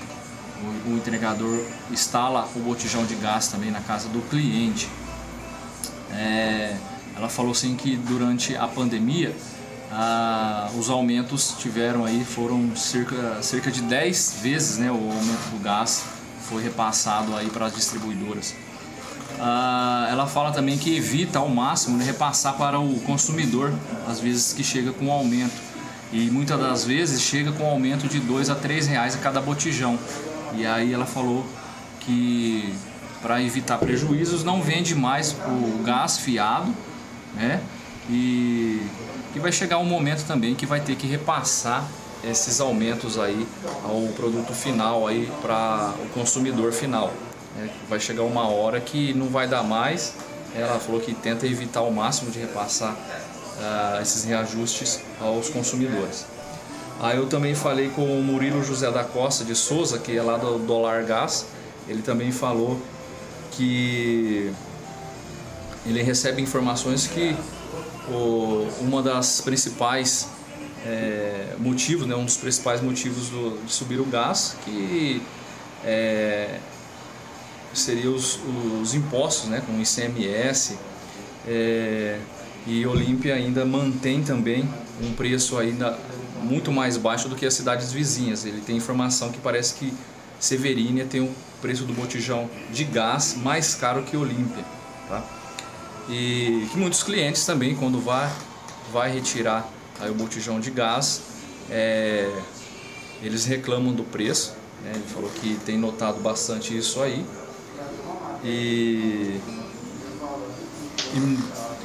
[0.62, 4.90] o, o, entregador instala o botijão de gás também na casa do cliente.
[6.16, 6.76] É,
[7.18, 9.36] ela falou assim que durante a pandemia
[10.78, 16.04] os aumentos tiveram aí foram cerca, cerca de 10 vezes né, o aumento do gás
[16.50, 18.54] foi repassado aí para as distribuidoras.
[20.10, 23.74] Ela fala também que evita ao máximo né, repassar para o consumidor
[24.08, 25.56] às vezes que chega com aumento
[26.12, 29.98] e muitas das vezes chega com aumento de 2 a 3 reais a cada botijão
[30.54, 31.46] e aí ela falou
[32.02, 32.74] que
[33.26, 36.72] para evitar prejuízos não vende mais o gás fiado
[37.34, 37.60] né
[38.08, 38.86] e
[39.34, 41.84] que vai chegar um momento também que vai ter que repassar
[42.24, 43.48] esses aumentos aí
[43.84, 47.12] ao produto final aí para o consumidor final
[47.58, 50.14] é, vai chegar uma hora que não vai dar mais.
[50.54, 56.26] Ela falou que tenta evitar ao máximo de repassar uh, esses reajustes aos consumidores.
[57.00, 60.38] Aí eu também falei com o Murilo José da Costa de Souza, que é lá
[60.38, 61.46] do Dólar Gás.
[61.88, 62.80] Ele também falou
[63.56, 64.52] que
[65.86, 67.36] ele recebe informações que
[68.10, 70.28] o, uma das principais
[70.86, 75.22] é, motivos, né, um dos principais motivos do, de subir o gás, que
[75.84, 76.60] é,
[77.74, 78.40] seria os,
[78.82, 80.78] os impostos, né, com ICMS.
[81.48, 82.20] É,
[82.68, 84.68] e Olímpia ainda mantém também
[85.02, 85.98] um preço ainda
[86.42, 88.46] muito mais baixo do que as cidades vizinhas.
[88.46, 89.94] Ele tem informação que parece que
[90.40, 91.32] Severínia tem o
[91.66, 94.64] preço do botijão de gás mais caro que Olímpia.
[95.10, 95.24] Tá?
[96.08, 98.32] E que muitos clientes também, quando vai,
[98.94, 99.68] vai retirar
[100.00, 101.22] aí o botijão de gás,
[101.72, 102.32] é,
[103.24, 104.54] eles reclamam do preço.
[104.84, 104.92] Né?
[104.94, 107.26] Ele falou que tem notado bastante isso aí
[108.44, 109.42] e,
[111.16, 111.40] e,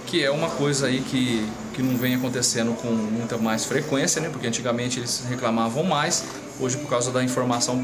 [0.07, 4.29] que é uma coisa aí que, que não vem acontecendo com muita mais frequência, né?
[4.29, 6.23] Porque antigamente eles reclamavam mais,
[6.61, 7.83] hoje por causa da informação,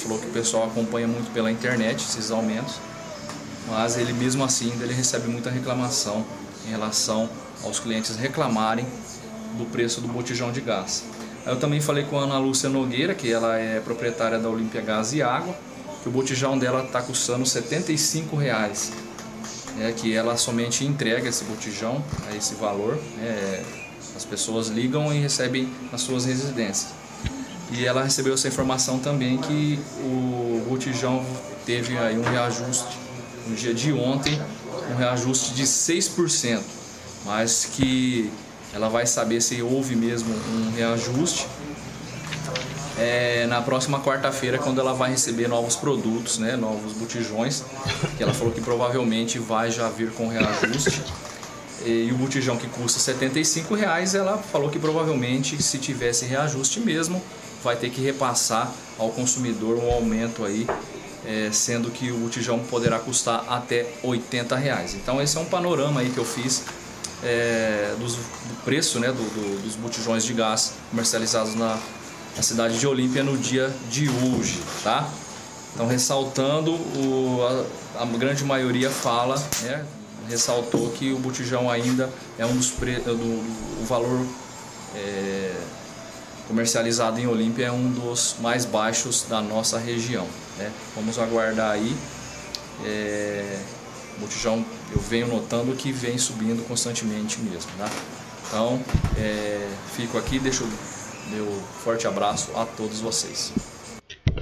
[0.00, 2.74] falou que o pessoal acompanha muito pela internet esses aumentos,
[3.68, 6.24] mas ele mesmo assim ele recebe muita reclamação
[6.66, 7.28] em relação
[7.64, 8.86] aos clientes reclamarem
[9.56, 11.04] do preço do botijão de gás.
[11.44, 15.12] Eu também falei com a Ana Lúcia Nogueira, que ela é proprietária da Olímpia Gás
[15.12, 15.54] e Água,
[16.02, 18.92] que o botijão dela está custando 75 reais.
[19.78, 22.98] É, que ela somente entrega esse botijão a esse valor.
[23.20, 23.62] É,
[24.16, 26.92] as pessoas ligam e recebem nas suas residências.
[27.70, 31.24] E ela recebeu essa informação também que o botijão
[31.64, 32.96] teve aí um reajuste
[33.46, 34.40] no dia de ontem,
[34.92, 36.60] um reajuste de 6%,
[37.24, 38.30] mas que
[38.72, 41.46] ela vai saber se houve mesmo um reajuste
[42.98, 47.62] é, na próxima quarta-feira, quando ela vai receber novos produtos, né, novos botijões,
[48.16, 51.02] que ela falou que provavelmente vai já vir com reajuste.
[51.84, 57.22] E, o botijão que custa 75 reais, ela falou que provavelmente, se tivesse reajuste mesmo,
[57.66, 60.66] vai ter que repassar ao consumidor um aumento aí,
[61.26, 64.94] é, sendo que o botijão poderá custar até 80 reais.
[64.94, 66.62] Então esse é um panorama aí que eu fiz
[67.22, 71.78] é, dos, do preço né, do, do, dos botijões de gás comercializados na
[72.36, 75.08] na cidade de Olímpia no dia de hoje, tá?
[75.74, 79.84] Então, ressaltando, o, a, a, grande maioria fala, né,
[80.28, 84.26] ressaltou que o botijão ainda é um dos pre, do, o valor
[84.94, 85.54] é,
[86.46, 90.26] comercializado em Olímpia é um dos mais baixos da nossa região.
[90.58, 90.70] Né?
[90.94, 91.94] Vamos aguardar aí.
[92.84, 93.58] É,
[94.16, 97.70] o botijão eu venho notando que vem subindo constantemente mesmo.
[97.78, 97.90] Né?
[98.46, 98.80] Então,
[99.16, 100.66] é, fico aqui, deixo
[101.30, 101.46] meu
[101.82, 103.52] forte abraço a todos vocês.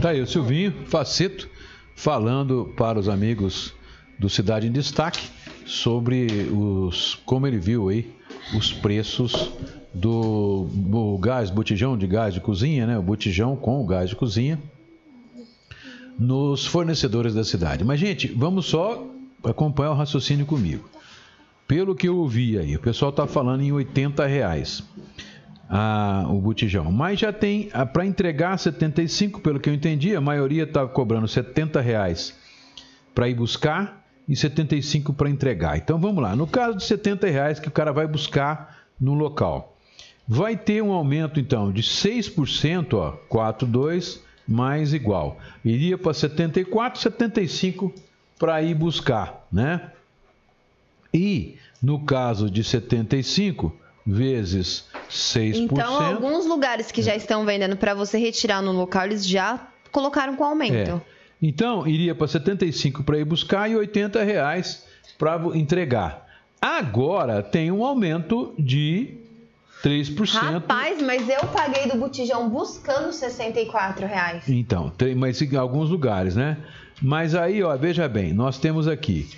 [0.00, 1.48] Tá aí o Silvinho Faceto
[1.96, 3.72] falando para os amigos
[4.18, 5.30] do Cidade em Destaque
[5.64, 8.12] sobre os como ele viu aí
[8.52, 9.52] os preços
[9.92, 12.98] do, do gás, botijão de gás de cozinha, né?
[12.98, 14.58] O botijão com o gás de cozinha
[16.18, 17.84] nos fornecedores da cidade.
[17.84, 19.06] Mas gente, vamos só
[19.42, 20.88] acompanhar o raciocínio comigo.
[21.66, 24.84] Pelo que eu ouvi aí, o pessoal está falando em 80 reais
[25.68, 26.92] a, o botijão.
[26.92, 31.80] Mas já tem, para entregar 75, pelo que eu entendi, a maioria está cobrando 70
[31.80, 32.36] reais
[33.14, 35.76] para ir buscar e 75 para entregar.
[35.76, 36.34] Então vamos lá.
[36.34, 39.76] No caso de 70 reais que o cara vai buscar no local,
[40.26, 45.38] vai ter um aumento então de 6%, ó, 4,2 mais igual.
[45.64, 47.92] Iria para 74, 75
[48.38, 49.90] para ir buscar, né?
[51.12, 53.74] E no caso de 75
[54.06, 55.56] vezes 6%.
[55.56, 60.36] Então, alguns lugares que já estão vendendo para você retirar no local, eles já colocaram
[60.36, 61.02] com aumento.
[61.10, 61.13] É.
[61.46, 64.86] Então, iria para 75 para ir buscar e 80 reais
[65.18, 66.26] para entregar.
[66.58, 69.18] Agora tem um aumento de
[69.82, 70.26] 3%.
[70.32, 74.48] Rapaz, mas eu paguei do botijão buscando 64 reais.
[74.48, 76.56] Então, tem, mas em alguns lugares, né?
[77.02, 79.28] Mas aí, ó, veja bem, nós temos aqui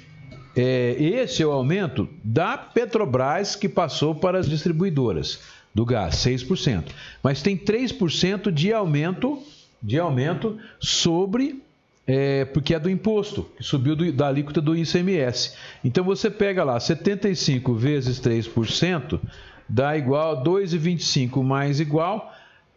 [0.54, 5.40] é, esse é o aumento da Petrobras que passou para as distribuidoras
[5.74, 6.84] do gás, 6%.
[7.20, 9.42] Mas tem 3% de aumento,
[9.82, 11.65] de aumento sobre
[12.06, 15.54] é, porque é do imposto, que subiu do, da alíquota do ICMS.
[15.84, 19.20] Então você pega lá 75 vezes 3%,
[19.68, 22.32] dá igual 2,25 mais igual.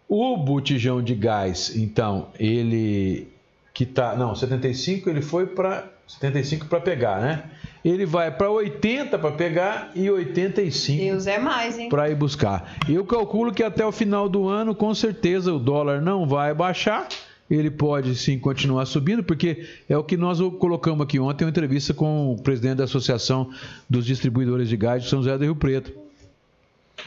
[0.07, 3.27] O botijão de gás, então, ele
[3.71, 7.43] que tá, não, 75 ele foi para 75 para pegar, né?
[7.85, 11.87] Ele vai para 80 para pegar e 85 Deus é mais, hein?
[11.87, 12.75] Para ir buscar.
[12.89, 17.07] Eu calculo que até o final do ano, com certeza, o dólar não vai baixar.
[17.49, 21.93] Ele pode sim continuar subindo, porque é o que nós colocamos aqui ontem, uma entrevista
[21.93, 23.49] com o presidente da Associação
[23.89, 25.91] dos Distribuidores de Gás de São José do Rio Preto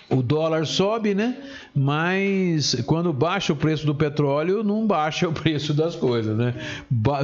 [0.09, 1.37] o dólar sobe, né?
[1.75, 6.55] Mas quando baixa o preço do petróleo, não baixa o preço das coisas, né?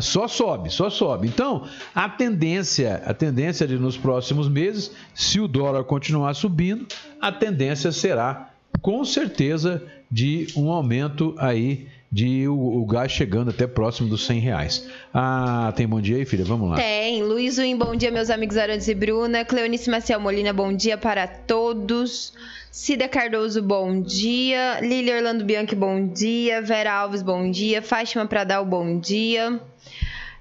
[0.01, 1.29] Só sobe, só sobe.
[1.29, 1.65] Então,
[1.95, 6.87] a tendência, a tendência de nos próximos meses, se o dólar continuar subindo,
[7.21, 8.51] a tendência será
[8.81, 14.41] com certeza de um aumento aí de o, o, gás chegando até próximo dos 100
[14.41, 14.89] reais.
[15.13, 16.45] Ah, tem bom dia aí, filha?
[16.45, 16.77] Vamos lá.
[16.77, 17.23] Tem.
[17.23, 19.45] Luiz Win, bom dia, meus amigos Arantes e Bruna.
[19.45, 22.33] Cleonice Maciel Molina, bom dia para todos.
[22.71, 24.81] Cida Cardoso, bom dia.
[24.81, 26.63] Lili Orlando Bianchi, bom dia.
[26.63, 27.83] Vera Alves, bom dia.
[27.83, 29.61] Fátima Pradal, bom dia.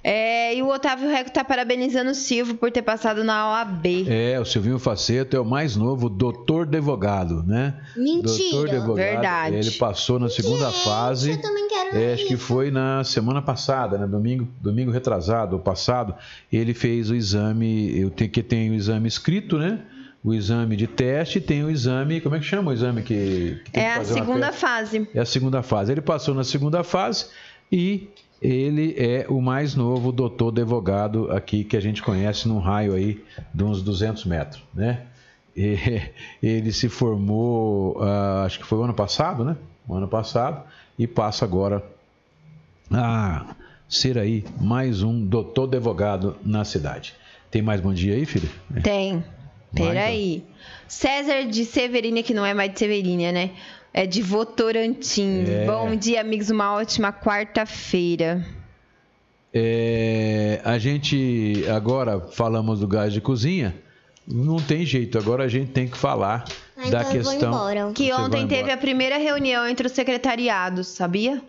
[0.09, 4.07] É, e o Otávio Reco está parabenizando o Silvio por ter passado na OAB.
[4.07, 7.73] É, o Silvinho Faceto é o mais novo doutor advogado, né?
[7.93, 8.49] Mentira.
[8.51, 9.05] Doutor advogado.
[9.05, 9.55] Verdade.
[9.57, 11.31] Ele passou na segunda Gente, fase.
[11.31, 14.07] Eu também quero é, acho que foi na semana passada, né?
[14.07, 16.15] Domingo, domingo retrasado, passado,
[16.49, 19.81] ele fez o exame, eu tenho que tem o exame escrito, né?
[20.23, 23.79] o exame de teste, tem o exame, como é que chama o exame que, que
[23.79, 25.07] É a segunda fase.
[25.13, 25.91] É a segunda fase.
[25.91, 27.27] Ele passou na segunda fase
[27.71, 28.09] e
[28.41, 33.23] ele é o mais novo doutor advogado aqui que a gente conhece num raio aí
[33.53, 35.01] de uns 200 metros, né?
[35.55, 35.77] E,
[36.41, 39.55] ele se formou, uh, acho que foi o ano passado, né?
[39.87, 40.63] O ano passado
[40.97, 41.83] e passa agora
[42.91, 43.55] a
[43.87, 47.15] ser aí mais um doutor advogado na cidade.
[47.49, 48.49] Tem mais bom dia aí, filho?
[48.83, 49.23] Tem.
[49.73, 50.43] Peraí.
[50.87, 53.51] César de Severina, que não é mais de Severina, né?
[53.93, 55.45] É de Votorantim.
[55.47, 55.65] É.
[55.65, 56.49] Bom dia, amigos.
[56.49, 58.45] Uma ótima quarta-feira.
[59.53, 63.75] É, a gente agora falamos do gás de cozinha.
[64.27, 66.43] Não tem jeito, agora a gente tem que falar
[66.75, 67.93] ah, da então questão.
[67.93, 71.41] Que ontem teve a primeira reunião entre os secretariados, sabia?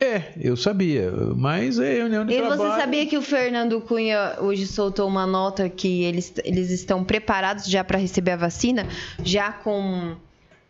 [0.00, 2.60] É, eu sabia, mas é reunião de e trabalho.
[2.60, 7.04] E você sabia que o Fernando Cunha hoje soltou uma nota que eles, eles estão
[7.04, 8.86] preparados já para receber a vacina,
[9.22, 10.16] já com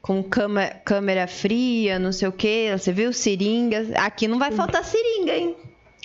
[0.03, 2.75] com câmera, câmera fria, não sei o quê.
[2.77, 3.13] Você viu?
[3.13, 3.89] Seringas.
[3.93, 5.57] Aqui não vai faltar seringa, hein?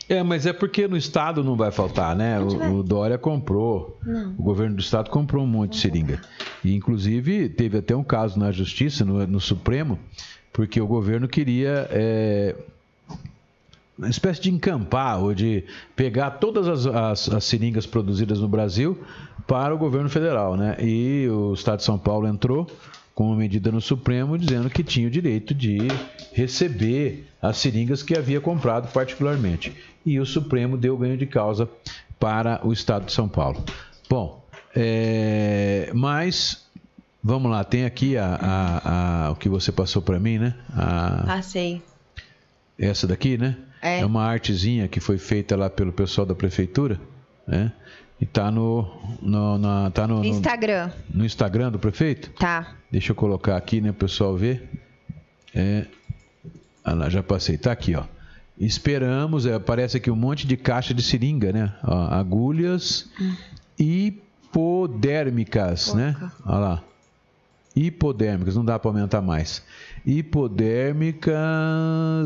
[0.08, 2.40] É, mas é porque no estado não vai faltar, né?
[2.40, 4.30] O, o, Dória comprou, não.
[4.38, 6.22] o governo do estado comprou um monte de seringa.
[6.64, 10.00] E, inclusive, teve até um caso na justiça, no, no Supremo,
[10.54, 12.56] porque o governo queria é,
[13.98, 18.98] uma espécie de encampar ou de pegar todas as, as, as, seringas produzidas no Brasil
[19.46, 20.78] para o governo federal, né?
[20.80, 22.66] E o Estado de São Paulo entrou
[23.18, 25.80] com uma medida no Supremo dizendo que tinha o direito de
[26.34, 29.76] receber as seringas que havia comprado particularmente.
[30.06, 31.68] E o Supremo deu ganho de causa
[32.20, 33.66] para o Estado de São Paulo.
[34.08, 34.46] Bom,
[34.76, 36.64] é, mas
[37.24, 40.54] vamos lá, tem aqui a, a, a o que você passou para mim, né?
[40.76, 41.82] A, Passei.
[42.78, 43.58] Essa daqui, né?
[43.82, 44.02] É.
[44.02, 47.02] é uma artezinha que foi feita lá pelo pessoal da prefeitura,
[47.48, 47.72] né?
[48.20, 48.88] E tá no,
[49.22, 50.90] no, na, tá no, Instagram.
[51.10, 52.32] No, no, Instagram do prefeito?
[52.32, 52.76] Tá.
[52.92, 54.68] Deixa eu colocar aqui, né, o pessoal ver.
[55.54, 55.86] É,
[56.84, 57.58] ah lá, já passei.
[57.58, 58.04] Tá aqui, ó.
[58.60, 61.74] Esperamos, é, aparece aqui um monte de caixa de seringa, né?
[61.84, 63.08] Ó, agulhas
[63.78, 66.16] hipodérmicas, né?
[66.44, 66.84] Olha lá
[67.78, 69.62] hipodérmicas, não dá para aumentar mais.
[70.08, 71.36] Hipodérmicas,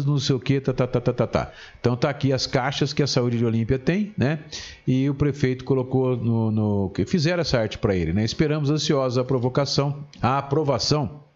[0.05, 1.51] não sei o que, tá, tá, tá, tá, tá, tá.
[1.79, 4.39] Então tá aqui as caixas que a Saúde de Olímpia tem, né?
[4.85, 8.23] E o prefeito colocou no, no fizeram essa arte para ele, né?
[8.23, 11.30] Esperamos ansiosos a provocação, a aprovação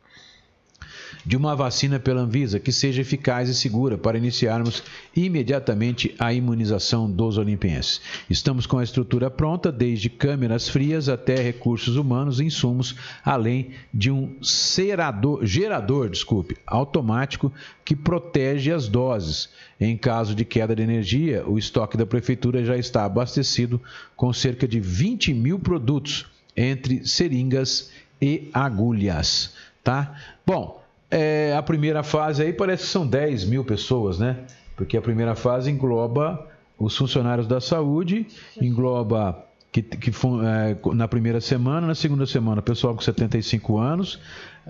[1.26, 4.84] de uma vacina pela Anvisa que seja eficaz e segura para iniciarmos
[5.15, 7.99] imediatamente a imunização dos olimpienses.
[8.30, 14.11] Estamos com a estrutura pronta, desde câmeras frias até recursos humanos e insumos, além de
[14.11, 17.51] um serador, gerador desculpe, automático
[17.84, 19.49] que protege as doses.
[19.80, 23.82] Em caso de queda de energia, o estoque da prefeitura já está abastecido
[24.15, 29.53] com cerca de 20 mil produtos, entre seringas e agulhas.
[29.84, 30.15] Tá?
[30.45, 30.85] Bom,
[31.16, 34.39] é, a primeira fase aí parece que são 10 mil pessoas, né?
[34.76, 36.45] Porque a primeira fase engloba
[36.78, 38.28] os funcionários da saúde,
[38.61, 39.41] engloba
[39.72, 44.20] que, que é, na primeira semana, na segunda semana, pessoal com 75 anos,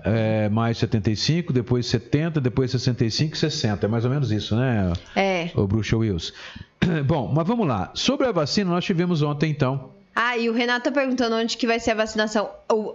[0.04, 3.84] é, mais 75, depois 70, depois 65 60.
[3.84, 4.92] É mais ou menos isso, né?
[5.16, 5.50] É.
[5.56, 6.32] O Bruxo Wills.
[7.06, 7.90] Bom, mas vamos lá.
[7.92, 11.66] Sobre a vacina, nós tivemos ontem, então, ah, e o Renato tá perguntando onde que
[11.66, 12.48] vai ser a vacinação.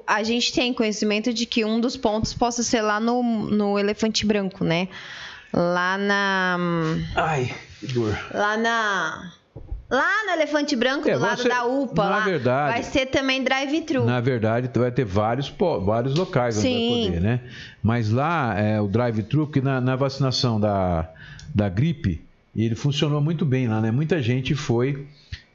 [0.07, 4.25] A gente tem conhecimento de que um dos pontos possa ser lá no, no Elefante
[4.25, 4.87] Branco, né?
[5.53, 6.57] Lá na.
[7.15, 8.17] Ai, que dor.
[8.33, 9.33] Lá na.
[9.87, 13.05] Lá no Elefante Branco, é, do lado ser, da UPA, na lá, verdade, vai ser
[13.05, 14.03] também drive-thru.
[14.03, 15.53] Na verdade, vai ter vários,
[15.85, 16.89] vários locais onde Sim.
[16.89, 17.39] vai poder, né?
[17.83, 21.07] Mas lá, é, o drive-thru, porque na, na, vacinação da,
[21.53, 23.91] da gripe, ele funcionou muito bem lá, né?
[23.91, 25.05] Muita gente foi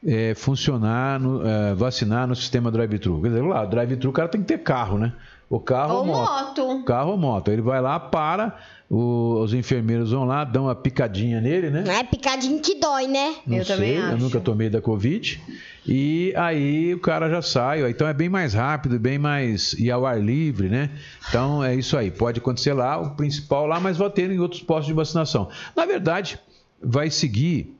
[0.06, 3.20] é, funcionar, no, é, vacinar no sistema drive-thru.
[3.20, 5.12] Quer dizer, lá, drive-thru o cara tem que ter carro, né?
[5.50, 6.66] O carro ou, ou moto.
[6.66, 6.84] moto.
[6.84, 7.50] Carro ou moto.
[7.50, 8.56] Ele vai lá, para,
[8.88, 11.84] o, os enfermeiros vão lá, dão uma picadinha nele, né?
[11.86, 13.36] Não é picadinha que dói, né?
[13.46, 14.12] Não eu sei, também acho.
[14.12, 15.40] Eu nunca tomei da Covid.
[15.86, 17.88] E aí o cara já sai.
[17.88, 19.72] Então é bem mais rápido, bem mais.
[19.74, 20.90] e ao ar livre, né?
[21.28, 22.10] Então é isso aí.
[22.10, 25.48] Pode acontecer lá, o principal lá, mas vai ter em outros postos de vacinação.
[25.76, 26.40] Na verdade,
[26.82, 27.75] vai seguir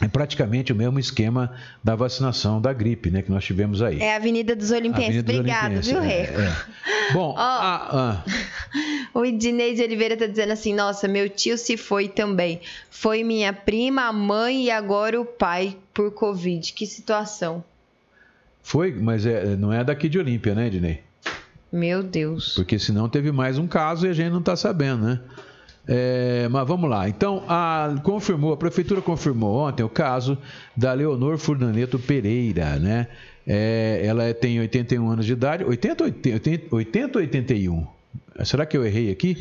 [0.00, 1.52] é praticamente o mesmo esquema
[1.82, 4.00] da vacinação da gripe, né, que nós tivemos aí.
[4.00, 5.20] É a Avenida dos Olimpienses.
[5.20, 6.12] Obrigado, viu, Rê?
[6.12, 7.12] É, é.
[7.12, 8.24] Bom, oh, a, a...
[9.18, 12.60] o Idinei de Oliveira está dizendo assim: nossa, meu tio se foi também.
[12.90, 16.72] Foi minha prima, a mãe e agora o pai por Covid.
[16.72, 17.64] Que situação.
[18.62, 21.00] Foi, mas é, não é daqui de Olímpia, né, Ednei?
[21.72, 22.54] Meu Deus.
[22.54, 25.20] Porque senão teve mais um caso e a gente não está sabendo, né?
[25.86, 27.08] É, mas vamos lá.
[27.08, 30.38] Então, a, confirmou, a prefeitura confirmou ontem o caso
[30.76, 33.08] da Leonor Furnaneto Pereira, né?
[33.46, 37.86] É, ela tem 81 anos de idade, 80 ou 80, 80 ou 81?
[38.44, 39.36] Será que eu errei aqui?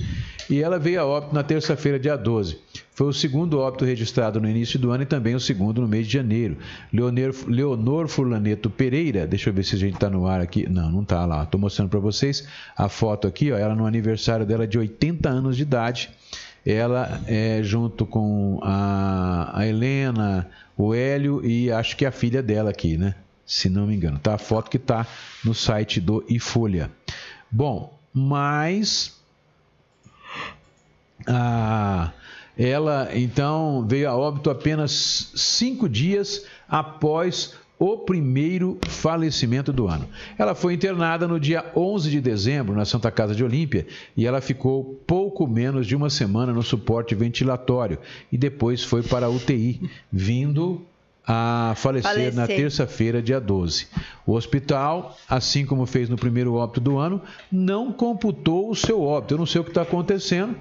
[0.50, 2.60] E ela veio a óbito na terça-feira, dia 12.
[2.94, 6.06] Foi o segundo óbito registrado no início do ano e também o segundo no mês
[6.06, 6.58] de janeiro.
[6.92, 10.70] Leonor, Leonor Furlaneto Pereira, deixa eu ver se a gente está no ar aqui.
[10.70, 11.44] Não, não está lá.
[11.44, 12.48] Estou mostrando para vocês
[12.78, 13.52] a foto aqui.
[13.52, 16.10] Ó, ela no aniversário dela de 80 anos de idade.
[16.66, 20.48] Ela é junto com a, a Helena,
[20.78, 23.16] o Hélio e acho que a filha dela aqui, né?
[23.46, 24.20] Se não me engano.
[24.20, 25.08] Tá a foto que está
[25.44, 26.92] no site do iFolha.
[27.50, 29.20] Bom, mas
[31.28, 32.12] a,
[32.58, 40.08] ela então veio a óbito apenas cinco dias após o primeiro falecimento do ano.
[40.38, 44.40] Ela foi internada no dia 11 de dezembro na Santa Casa de Olímpia e ela
[44.40, 47.98] ficou pouco menos de uma semana no suporte ventilatório
[48.32, 50.86] e depois foi para a UTI, vindo
[51.34, 52.36] a falecer, falecer.
[52.36, 53.88] na terça-feira, dia 12.
[54.26, 59.36] O hospital, assim como fez no primeiro óbito do ano, não computou o seu óbito.
[59.36, 60.58] Eu não sei o que está acontecendo,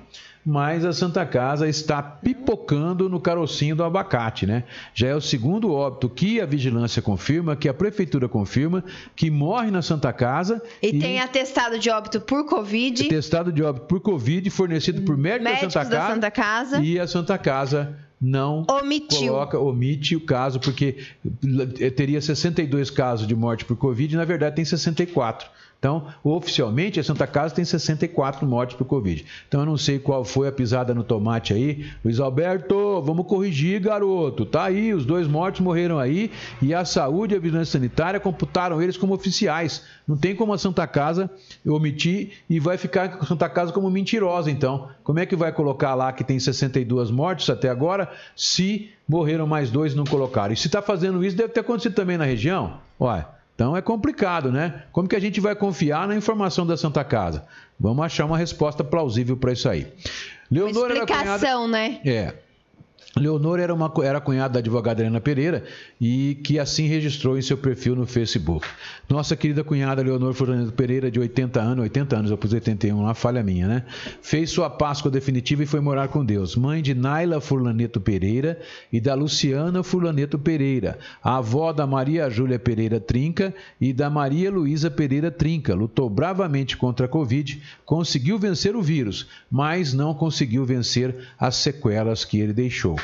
[0.46, 4.62] mas a Santa Casa está pipocando no carocinho do abacate, né?
[4.94, 8.84] Já é o segundo óbito que a vigilância confirma, que a prefeitura confirma,
[9.16, 10.62] que morre na Santa Casa.
[10.80, 13.06] E, e tem atestado de óbito por Covid.
[13.06, 16.78] Atestado de óbito por Covid fornecido por médicos, médicos da, Santa, da Santa Casa.
[16.80, 19.32] E a Santa Casa não Omitiu.
[19.32, 20.96] coloca, omite o caso, porque
[21.96, 25.48] teria 62 casos de morte por Covid, e na verdade tem 64.
[25.78, 29.24] Então, oficialmente, a Santa Casa tem 64 mortes por Covid.
[29.48, 31.86] Então, eu não sei qual foi a pisada no tomate aí.
[32.04, 34.44] Luiz Alberto, vamos corrigir, garoto.
[34.44, 36.30] Tá aí, os dois mortos morreram aí
[36.60, 39.84] e a saúde e a vigilância sanitária computaram eles como oficiais.
[40.06, 41.30] Não tem como a Santa Casa
[41.66, 44.88] omitir e vai ficar a Santa Casa como mentirosa, então.
[45.02, 49.70] Como é que vai colocar lá que tem 62 mortes até agora se morreram mais
[49.70, 50.52] dois e não colocaram?
[50.52, 52.78] E se está fazendo isso, deve ter acontecido também na região?
[52.98, 53.40] Olha.
[53.60, 54.84] Então é complicado, né?
[54.90, 57.44] Como que a gente vai confiar na informação da Santa Casa?
[57.78, 59.86] Vamos achar uma resposta plausível para isso aí.
[60.50, 61.68] Leonor uma explicação, cunhada...
[61.68, 62.00] né?
[62.02, 62.34] É.
[63.16, 65.64] Leonor era, uma, era cunhada da advogada Helena Pereira
[66.00, 68.66] e que assim registrou em seu perfil no Facebook.
[69.08, 73.14] Nossa querida cunhada Leonor Furlaneto Pereira, de 80 anos, 80 anos, eu pus 81, uma
[73.14, 73.84] falha minha, né?
[74.22, 76.54] Fez sua Páscoa definitiva e foi morar com Deus.
[76.54, 78.60] Mãe de Naila Furlaneto Pereira
[78.92, 80.96] e da Luciana Furlaneto Pereira.
[81.22, 85.74] Avó da Maria Júlia Pereira Trinca e da Maria Luísa Pereira Trinca.
[85.74, 92.24] Lutou bravamente contra a Covid, conseguiu vencer o vírus, mas não conseguiu vencer as sequelas
[92.24, 92.99] que ele deixou.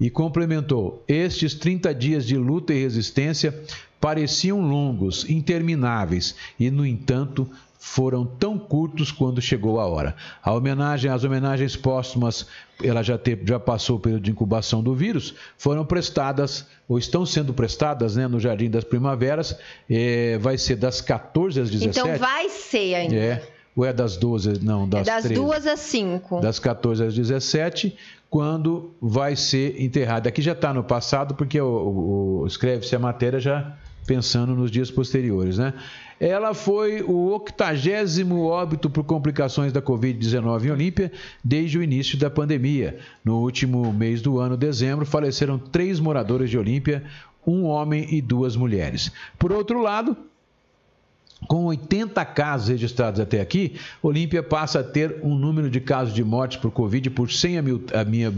[0.00, 3.54] E complementou: Estes 30 dias de luta e resistência
[4.00, 10.14] pareciam longos, intermináveis, e, no entanto, foram tão curtos quando chegou a hora.
[10.42, 12.46] A homenagem, as homenagens póstumas,
[12.82, 17.24] ela já, te, já passou o período de incubação do vírus, foram prestadas, ou estão
[17.24, 19.56] sendo prestadas, né, no Jardim das Primaveras,
[19.88, 21.98] é, vai ser das 14 às 17.
[21.98, 23.14] Então vai ser ainda.
[23.14, 23.48] É,
[23.78, 26.40] ou é das 12, não, das, é das 13, 2 às 5.
[26.40, 27.96] Das 14 às 17,
[28.28, 30.28] quando vai ser enterrada.
[30.28, 31.58] Aqui já está no passado, porque
[32.44, 35.74] escreve-se a matéria já pensando nos dias posteriores, né?
[36.18, 41.12] Ela foi o octagésimo óbito por complicações da Covid-19 em Olímpia
[41.44, 42.98] desde o início da pandemia.
[43.24, 47.04] No último mês do ano, dezembro, faleceram três moradores de Olímpia,
[47.46, 49.12] um homem e duas mulheres.
[49.38, 50.16] Por outro lado,
[51.46, 56.24] com 80 casos registrados até aqui, Olímpia passa a ter um número de casos de
[56.24, 58.32] mortes por Covid por 100 mil, a minha,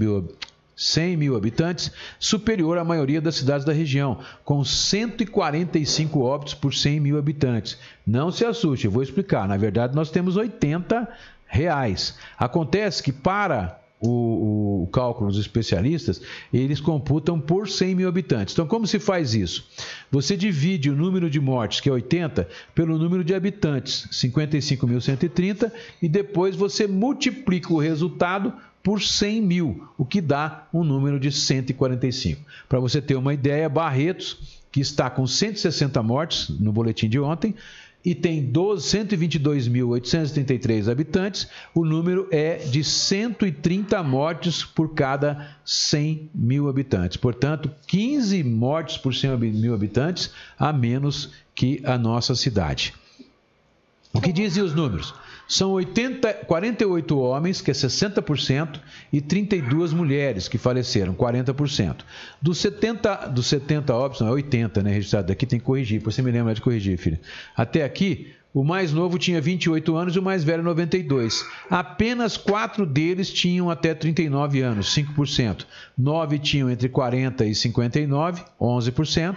[0.77, 7.01] 100 mil habitantes, superior à maioria das cidades da região, com 145 óbitos por 100
[7.01, 7.79] mil habitantes.
[8.07, 9.49] Não se assuste, vou explicar.
[9.49, 11.09] Na verdade, nós temos 80
[11.47, 12.17] reais.
[12.39, 16.23] Acontece que para o, o, cálculo dos especialistas,
[16.53, 18.55] eles computam por 100 mil habitantes.
[18.55, 19.67] Então, como se faz isso?
[20.11, 25.71] Você divide o número de mortes, que é 80, pelo número de habitantes, 55.130,
[26.01, 31.31] e depois você multiplica o resultado por 100 mil, o que dá um número de
[31.31, 32.43] 145.
[32.69, 37.55] Para você ter uma ideia, Barretos, que está com 160 mortes no boletim de ontem,
[38.05, 47.17] e tem 122.833 habitantes, o número é de 130 mortes por cada 100 mil habitantes.
[47.17, 52.95] Portanto, 15 mortes por 100 mil habitantes a menos que a nossa cidade.
[54.13, 55.15] O que dizem os números?
[55.51, 58.79] São 80, 48 homens, que é 60%,
[59.13, 62.05] e 32 mulheres que faleceram, 40%.
[62.41, 66.23] Dos 70, dos 70 óbitos, não é 80, né, registrado aqui, tem que corrigir, você
[66.23, 67.19] me lembra de corrigir, filho.
[67.57, 71.45] Até aqui, o mais novo tinha 28 anos e o mais velho 92.
[71.69, 75.67] Apenas quatro deles tinham até 39 anos, 5%.
[75.99, 79.37] Nove tinham entre 40 e 59, 11%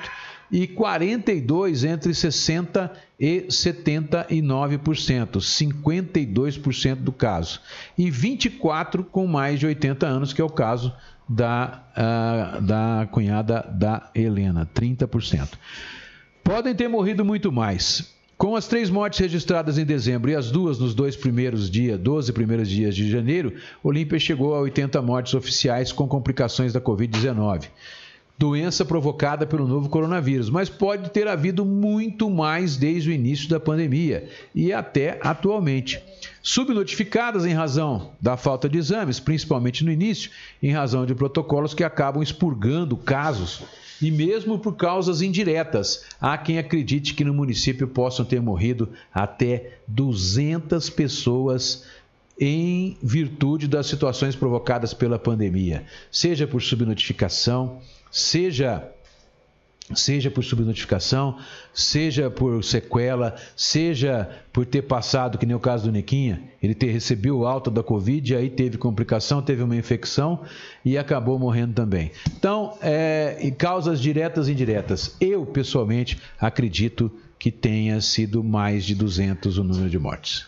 [0.54, 7.60] e 42 entre 60 e 79%, 52% do caso.
[7.98, 10.94] E 24 com mais de 80 anos, que é o caso
[11.28, 15.54] da, uh, da cunhada da Helena, 30%.
[16.44, 18.14] Podem ter morrido muito mais.
[18.38, 22.32] Com as três mortes registradas em dezembro e as duas nos dois primeiros dias, 12
[22.32, 27.70] primeiros dias de janeiro, Olímpia chegou a 80 mortes oficiais com complicações da Covid-19
[28.38, 33.60] doença provocada pelo novo coronavírus, mas pode ter havido muito mais desde o início da
[33.60, 36.02] pandemia e até atualmente.
[36.42, 40.32] Subnotificadas em razão da falta de exames, principalmente no início,
[40.62, 43.64] em razão de protocolos que acabam expurgando casos
[44.02, 46.04] e mesmo por causas indiretas.
[46.20, 51.86] Há quem acredite que no município possam ter morrido até 200 pessoas
[52.38, 57.80] em virtude das situações provocadas pela pandemia, seja por subnotificação,
[58.14, 58.90] seja
[59.94, 61.38] seja por subnotificação,
[61.74, 66.92] seja por sequela, seja por ter passado, que nem o caso do Niquinha, ele ter
[66.92, 70.42] recebeu alta da Covid, aí teve complicação, teve uma infecção
[70.86, 72.12] e acabou morrendo também.
[72.38, 75.18] Então, é, causas diretas e indiretas.
[75.20, 80.48] Eu, pessoalmente, acredito que tenha sido mais de 200 o número de mortes.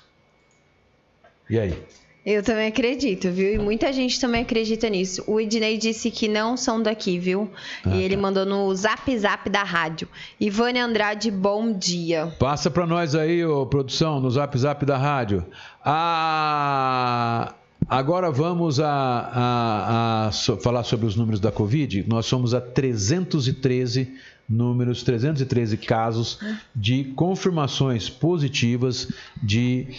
[1.50, 1.78] E aí?
[2.26, 3.54] Eu também acredito, viu?
[3.54, 5.24] E muita gente também acredita nisso.
[5.28, 7.52] O Ednei disse que não são daqui, viu?
[7.86, 8.22] Ah, e ele tá.
[8.24, 10.08] mandou no zap zap da rádio.
[10.40, 12.34] Ivane Andrade, bom dia.
[12.40, 15.46] Passa para nós aí, ô, produção, no zap zap da rádio.
[15.86, 17.54] Ah,
[17.88, 22.06] agora vamos a, a, a so, falar sobre os números da Covid.
[22.08, 24.12] Nós somos a 313
[24.50, 26.40] números, 313 casos
[26.76, 29.12] de confirmações positivas
[29.44, 29.90] de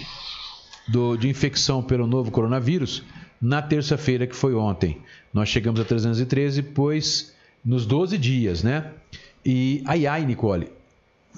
[0.89, 3.03] do, de infecção pelo novo coronavírus
[3.41, 4.99] na terça-feira, que foi ontem.
[5.33, 7.35] Nós chegamos a 313, pois
[7.65, 8.93] nos 12 dias, né?
[9.45, 10.69] E ai ai, Nicole.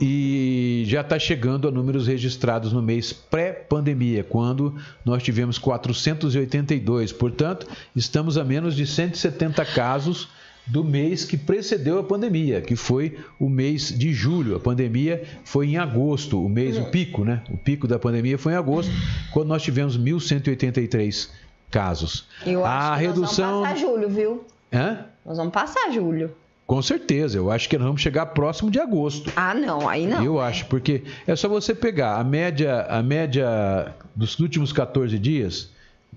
[0.01, 7.11] E já está chegando a números registrados no mês pré-pandemia, quando nós tivemos 482.
[7.13, 10.29] Portanto, estamos a menos de 170 casos
[10.69, 14.57] do mês que precedeu a pandemia, que foi o mês de julho.
[14.57, 17.43] A pandemia foi em agosto, o mês, o pico, né?
[17.51, 18.93] O pico da pandemia foi em agosto,
[19.33, 21.31] quando nós tivemos 1.183
[21.71, 22.27] casos.
[22.47, 23.25] Eu acho a que redução...
[23.25, 24.45] nós vamos passar julho, viu?
[24.73, 25.05] Hã?
[25.25, 26.31] Nós vamos passar julho.
[26.67, 29.33] Com certeza, eu acho que nós vamos chegar próximo de agosto.
[29.35, 30.23] Ah, não, aí não.
[30.23, 30.43] Eu né?
[30.43, 35.71] acho, porque é só você pegar a média, a média dos últimos 14 dias,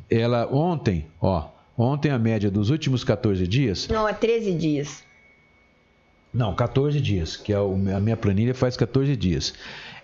[0.10, 1.48] ela ontem, ó,
[1.82, 3.88] Ontem a média dos últimos 14 dias.
[3.88, 5.04] Não, é 13 dias.
[6.32, 9.56] Não, 14 dias, que é a minha planilha faz 14 dias.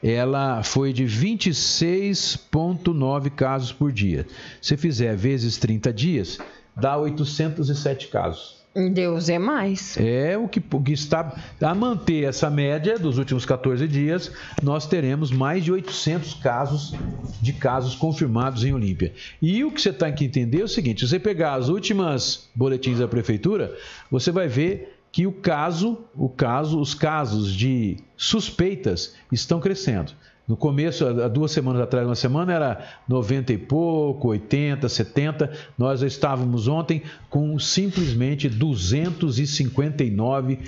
[0.01, 4.25] Ela foi de 26,9 casos por dia.
[4.59, 6.39] Se fizer vezes 30 dias,
[6.75, 8.65] dá 807 casos.
[8.91, 9.97] Deus é mais.
[9.97, 14.85] É o que, o que está a manter essa média dos últimos 14 dias, nós
[14.85, 16.93] teremos mais de 800 casos
[17.41, 19.13] de casos confirmados em Olímpia.
[19.41, 22.49] E o que você tem que entender é o seguinte: se você pegar as últimas
[22.53, 23.75] boletins da prefeitura,
[24.11, 30.11] você vai ver que o caso, o caso, os casos de suspeitas estão crescendo.
[30.47, 35.51] No começo, há duas semanas atrás, uma semana era 90 e pouco, 80, 70.
[35.77, 40.59] Nós estávamos ontem com simplesmente 259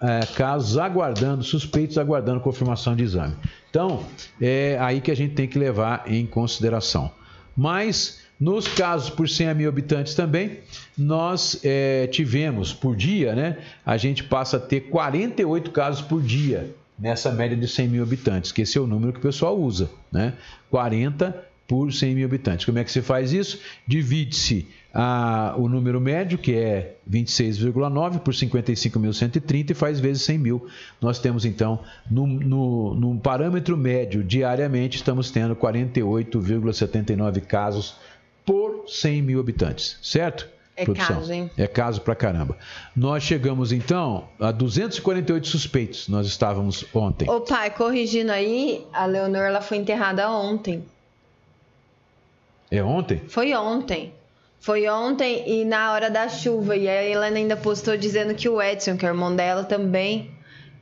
[0.00, 3.36] é, casos aguardando, suspeitos aguardando confirmação de exame.
[3.70, 4.02] Então,
[4.40, 7.08] é aí que a gente tem que levar em consideração.
[7.56, 10.58] Mas, nos casos por 100 mil habitantes também,
[10.96, 13.58] nós é, tivemos por dia, né?
[13.86, 18.50] A gente passa a ter 48 casos por dia nessa média de 100 mil habitantes,
[18.52, 20.34] que esse é o número que o pessoal usa, né?
[20.70, 22.64] 40 por 100 mil habitantes.
[22.64, 23.60] Como é que se faz isso?
[23.86, 24.66] Divide-se
[25.56, 30.66] o número médio, que é 26,9 por 55.130 e faz vezes 100 mil.
[31.00, 31.80] Nós temos então,
[32.10, 32.26] no,
[32.94, 37.96] no parâmetro médio, diariamente, estamos tendo 48,79 casos
[38.44, 40.48] por 100 mil habitantes, certo?
[40.78, 41.16] É produção.
[41.16, 41.50] caso, hein?
[41.58, 42.56] É caso pra caramba.
[42.94, 46.08] Nós chegamos então a 248 suspeitos.
[46.08, 47.28] Nós estávamos ontem.
[47.28, 50.84] Ô pai, corrigindo aí, a Leonor ela foi enterrada ontem.
[52.70, 53.20] É ontem?
[53.28, 54.14] Foi ontem.
[54.60, 56.76] Foi ontem e na hora da chuva.
[56.76, 60.30] E a Helena ainda postou dizendo que o Edson, que é o irmão dela, também.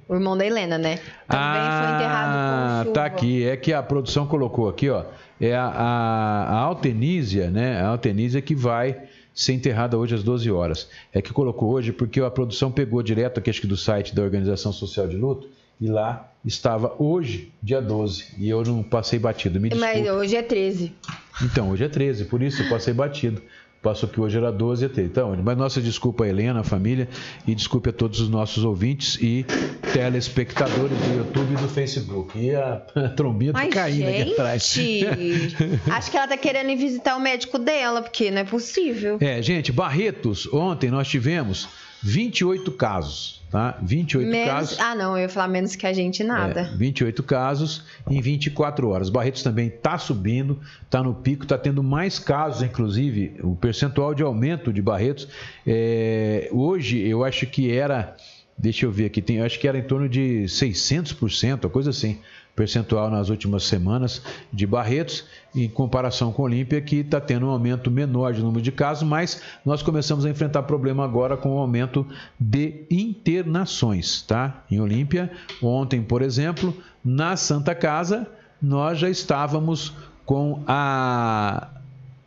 [0.09, 0.97] O irmão da Helena, né?
[1.27, 2.95] Também ah, foi enterrado com chuva.
[2.95, 3.49] Tá aqui.
[3.49, 5.05] É que a produção colocou aqui, ó.
[5.41, 7.81] É a, a, a Altenísia, né?
[7.81, 8.97] A Altenísia que vai
[9.37, 10.89] ser enterrada hoje às 12 horas.
[11.13, 14.23] É que colocou hoje porque a produção pegou direto aqui, acho que do site da
[14.23, 19.61] Organização Social de Luto, e lá estava hoje, dia 12, e eu não passei batido.
[19.61, 20.95] Me Mas hoje é 13.
[21.43, 23.43] Então, hoje é 13, por isso eu passei batido.
[23.83, 25.11] Passou que hoje era 12 e 13.
[25.11, 27.09] Então, mas nossa desculpa a Helena, a família,
[27.47, 29.45] e desculpe a todos os nossos ouvintes e
[29.93, 32.39] telespectadores do YouTube e do Facebook.
[32.39, 34.77] E a, a trombinha tá caindo gente, aqui atrás.
[35.91, 39.19] Acho que ela tá querendo ir visitar o médico dela, porque não é possível.
[39.21, 41.69] É, gente, Barretos, ontem nós tivemos
[42.07, 43.77] 28 casos, tá?
[43.83, 44.81] 28 menos, casos.
[44.81, 46.61] Ah, não, eu ia falar menos que a gente nada.
[46.73, 49.11] É, 28 casos em 24 horas.
[49.11, 54.23] Barretos também está subindo, está no pico, está tendo mais casos, inclusive, o percentual de
[54.23, 55.27] aumento de Barretos.
[55.67, 58.17] É, hoje, eu acho que era,
[58.57, 62.21] deixa eu ver aqui, tem, acho que era em torno de 600%, coisa assim
[62.57, 67.91] percentual nas últimas semanas de Barretos, em comparação com Olímpia, que está tendo um aumento
[67.91, 72.07] menor de número de casos, mas nós começamos a enfrentar problema agora com o aumento
[72.41, 74.65] de internações, tá?
[74.71, 75.31] Em Olímpia,
[75.63, 78.27] ontem, por exemplo, na Santa Casa,
[78.61, 79.93] nós já estávamos
[80.25, 81.69] com a,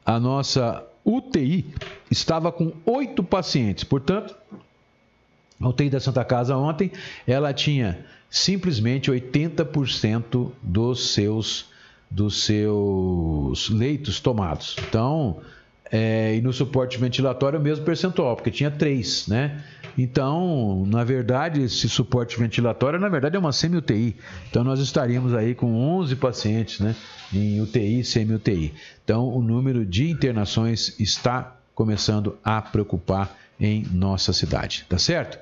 [0.05, 1.65] a nossa UTI,
[2.11, 4.35] estava com oito pacientes, portanto,
[5.59, 6.91] A UTI da Santa Casa ontem,
[7.27, 11.65] ela tinha simplesmente 80% dos seus,
[12.09, 14.75] dos seus leitos tomados.
[14.87, 15.41] Então,
[15.91, 19.63] é, e no suporte ventilatório o mesmo percentual, porque tinha 3, né?
[19.97, 24.15] Então, na verdade, esse suporte ventilatório, na verdade, é uma semi-UTI.
[24.49, 26.95] Então, nós estaríamos aí com 11 pacientes, né?
[27.33, 28.73] Em UTI, semi-UTI.
[29.03, 35.39] Então, o número de internações está começando a preocupar em nossa cidade, tá certo?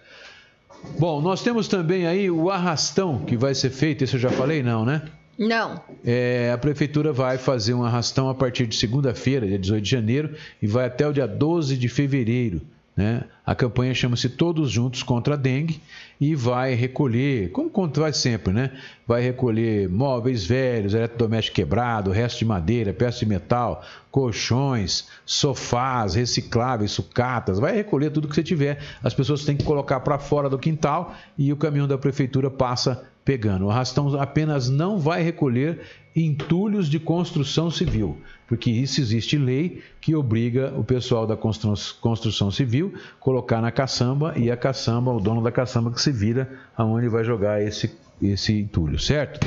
[1.00, 4.64] Bom, nós temos também aí o arrastão que vai ser feito, isso eu já falei,
[4.64, 5.04] não, né?
[5.38, 5.80] Não.
[6.04, 10.36] É, a prefeitura vai fazer um arrastão a partir de segunda-feira, dia 18 de janeiro,
[10.62, 12.62] e vai até o dia 12 de fevereiro.
[12.98, 13.24] Né?
[13.46, 15.80] A campanha chama-se Todos Juntos contra a Dengue
[16.20, 18.72] e vai recolher, como vai sempre, né?
[19.06, 26.90] Vai recolher móveis velhos, eletrodoméstico quebrado, resto de madeira, peça de metal, colchões, sofás, recicláveis,
[26.90, 28.80] sucatas, vai recolher tudo que você tiver.
[29.04, 33.06] As pessoas têm que colocar para fora do quintal e o caminhão da prefeitura passa
[33.24, 33.66] pegando.
[33.66, 35.82] O arrastão apenas não vai recolher
[36.26, 42.94] entulhos de construção civil, porque isso existe lei que obriga o pessoal da construção civil
[43.20, 47.24] colocar na caçamba e a caçamba, o dono da caçamba que se vira aonde vai
[47.24, 49.46] jogar esse esse entulho, certo?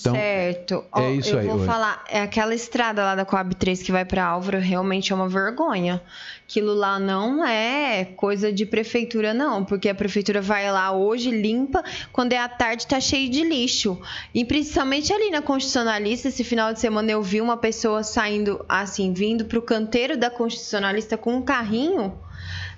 [0.00, 0.84] Então, certo.
[0.94, 1.46] É isso eu aí.
[1.46, 5.12] Eu vou falar, é aquela estrada lá da Coab 3 que vai para Álvaro, realmente
[5.12, 6.02] é uma vergonha.
[6.44, 11.82] Aquilo lá não é coisa de prefeitura não, porque a prefeitura vai lá hoje limpa,
[12.12, 14.00] quando é à tarde tá cheio de lixo.
[14.34, 19.12] E principalmente ali na Constitucionalista, esse final de semana eu vi uma pessoa saindo assim,
[19.14, 22.18] vindo pro canteiro da Constitucionalista com um carrinho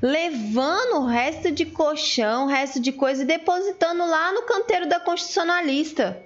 [0.02, 4.98] levando o resto de colchão, o resto de coisa e depositando lá no canteiro da
[4.98, 6.20] constitucionalista.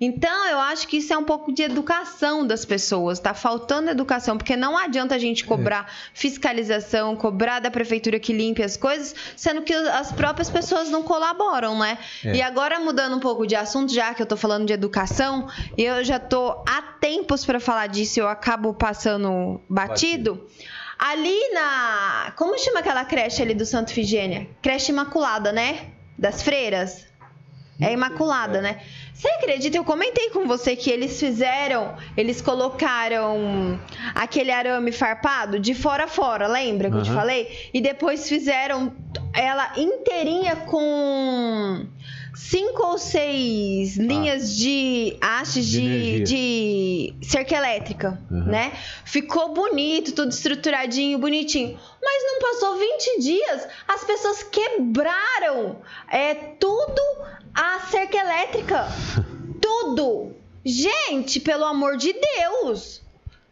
[0.00, 3.18] Então, eu acho que isso é um pouco de educação das pessoas.
[3.18, 5.92] Tá faltando educação, porque não adianta a gente cobrar é.
[6.14, 11.76] fiscalização, cobrar da prefeitura que limpe as coisas, sendo que as próprias pessoas não colaboram,
[11.78, 11.98] né?
[12.24, 12.36] É.
[12.36, 16.04] E agora, mudando um pouco de assunto, já que eu tô falando de educação, eu
[16.04, 20.34] já tô há tempos para falar disso, eu acabo passando batido.
[20.34, 20.77] batido.
[20.98, 22.32] Ali na.
[22.36, 24.48] Como chama aquela creche ali do Santo Figênia?
[24.60, 25.90] Creche Imaculada, né?
[26.18, 27.06] Das freiras.
[27.80, 28.80] É Imaculada, né?
[29.14, 29.76] Você acredita?
[29.76, 33.78] Eu comentei com você que eles fizeram, eles colocaram
[34.14, 37.00] aquele arame farpado de fora a fora, lembra que uhum.
[37.00, 37.70] eu te falei?
[37.72, 38.92] E depois fizeram
[39.32, 41.86] ela inteirinha com
[42.38, 44.02] cinco ou seis ah.
[44.02, 48.44] linhas de hastes de, de, de, cerca elétrica, uhum.
[48.44, 48.72] né?
[49.04, 51.78] Ficou bonito, tudo estruturadinho, bonitinho.
[52.00, 55.80] Mas não passou 20 dias, as pessoas quebraram
[56.10, 57.02] é, tudo
[57.54, 58.86] a cerca elétrica.
[59.60, 60.36] tudo!
[60.64, 63.02] Gente, pelo amor de Deus!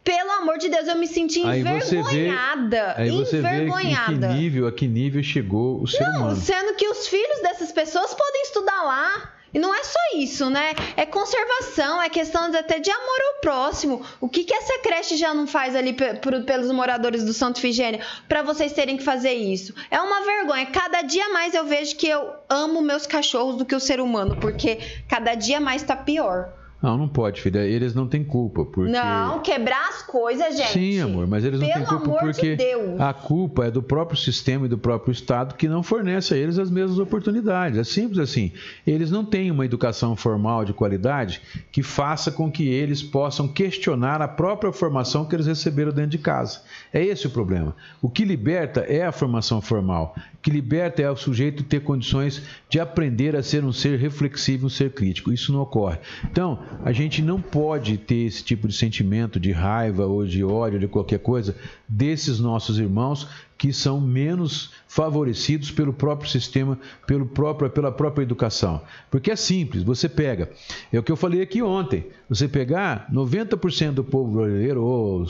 [0.07, 2.93] Pelo amor de Deus, eu me senti envergonhada.
[2.95, 6.01] Aí você vê, aí você vê a que nível, a que nível chegou o ser
[6.01, 6.35] Não, humano.
[6.37, 9.33] Sendo que os filhos dessas pessoas podem estudar lá.
[9.53, 10.73] E não é só isso, né?
[10.95, 14.01] É conservação, é questão até de amor ao próximo.
[14.21, 17.99] O que, que essa creche já não faz ali pelos moradores do Santo Figênia
[18.29, 19.73] para vocês terem que fazer isso?
[19.91, 20.67] É uma vergonha.
[20.67, 24.37] Cada dia mais eu vejo que eu amo meus cachorros do que o ser humano,
[24.39, 24.79] porque
[25.09, 26.53] cada dia mais tá pior.
[26.81, 27.59] Não, não pode, filha.
[27.59, 28.63] Eles não têm culpa.
[28.63, 28.91] Porque...
[28.91, 30.73] Não, quebrar as coisas, gente.
[30.73, 32.67] Sim, amor, mas eles não têm culpa porque de
[32.99, 36.59] a culpa é do próprio sistema e do próprio Estado que não fornece a eles
[36.59, 37.79] as mesmas oportunidades.
[37.79, 38.51] É simples assim.
[38.85, 44.21] Eles não têm uma educação formal de qualidade que faça com que eles possam questionar
[44.21, 46.61] a própria formação que eles receberam dentro de casa.
[46.93, 47.75] É esse o problema.
[48.01, 50.15] O que liberta é a formação formal.
[50.41, 54.69] Que liberta é o sujeito ter condições de aprender a ser um ser reflexivo, um
[54.69, 55.33] ser crítico.
[55.33, 55.97] Isso não ocorre.
[56.25, 60.79] Então, a gente não pode ter esse tipo de sentimento de raiva ou de ódio
[60.79, 61.55] de qualquer coisa
[61.87, 63.27] desses nossos irmãos
[63.57, 66.77] que são menos favorecidos pelo próprio sistema,
[67.07, 68.81] pelo próprio, pela própria educação.
[69.09, 70.49] Porque é simples, você pega,
[70.93, 75.25] é o que eu falei aqui ontem, você pegar 90% do povo brasileiro, ou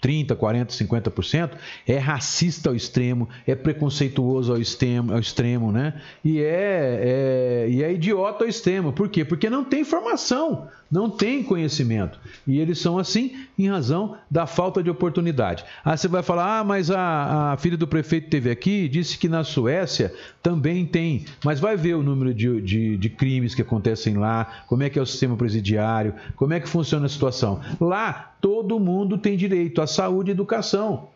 [0.00, 1.50] 30, 40, 50%,
[1.86, 6.00] é racista ao extremo, é preconceituoso ao extremo, ao extremo né?
[6.24, 8.92] E é, é, e é idiota ao extremo.
[8.92, 9.24] Por quê?
[9.24, 12.18] Porque não tem formação, não tem conhecimento.
[12.46, 15.64] E eles são assim em razão da falta de oportunidade.
[15.84, 19.28] Aí você vai falar, ah, mas a, a filha do prefeito teve aqui disse que
[19.28, 21.24] na Suécia também tem.
[21.44, 24.98] Mas vai ver o número de, de, de crimes que acontecem lá, como é que
[24.98, 27.60] é o sistema presidiário, como é que funciona a situação.
[27.80, 31.08] Lá, todo mundo tem direito saúde e educação.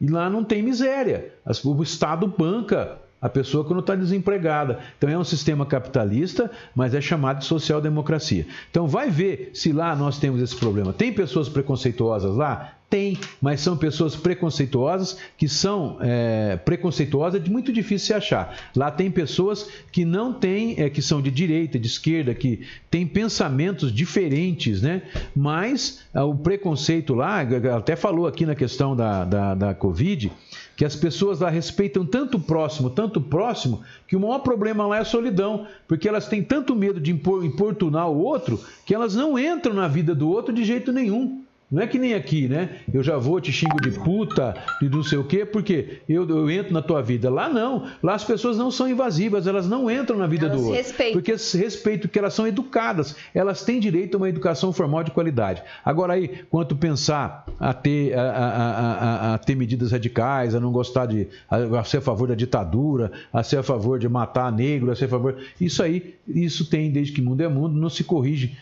[0.00, 1.32] E lá não tem miséria.
[1.64, 4.80] O Estado banca a pessoa quando está desempregada.
[4.98, 8.46] Então é um sistema capitalista, mas é chamado de social-democracia.
[8.70, 10.92] Então vai ver se lá nós temos esse problema.
[10.92, 12.74] Tem pessoas preconceituosas lá?
[12.94, 18.56] Tem, mas são pessoas preconceituosas que são é, preconceituosas de muito difícil se achar.
[18.76, 23.04] Lá tem pessoas que não têm, é, que são de direita, de esquerda, que têm
[23.04, 25.02] pensamentos diferentes, né?
[25.34, 27.40] Mas é, o preconceito lá,
[27.76, 30.30] até falou aqui na questão da, da, da Covid,
[30.76, 34.86] que as pessoas lá respeitam tanto o próximo, tanto o próximo, que o maior problema
[34.86, 39.16] lá é a solidão, porque elas têm tanto medo de importunar o outro que elas
[39.16, 41.43] não entram na vida do outro de jeito nenhum.
[41.74, 42.68] Não é que nem aqui, né?
[42.92, 46.48] Eu já vou, te xingo de puta, de não sei o quê, porque eu, eu
[46.48, 47.28] entro na tua vida.
[47.28, 47.86] Lá não.
[48.00, 50.78] Lá as pessoas não são invasivas, elas não entram na vida Elas do outro.
[50.80, 51.14] respeitam.
[51.14, 53.16] Porque respeito, porque elas são educadas.
[53.34, 55.62] Elas têm direito a uma educação formal de qualidade.
[55.84, 58.92] Agora aí, quanto pensar a ter, a- a-
[59.32, 61.26] a- a ter medidas radicais, a não gostar de.
[61.50, 64.94] A, a ser a favor da ditadura, a ser a favor de matar negro, a
[64.96, 65.36] ser a favor.
[65.60, 68.56] Isso aí, isso tem desde que mundo é mundo, não se corrige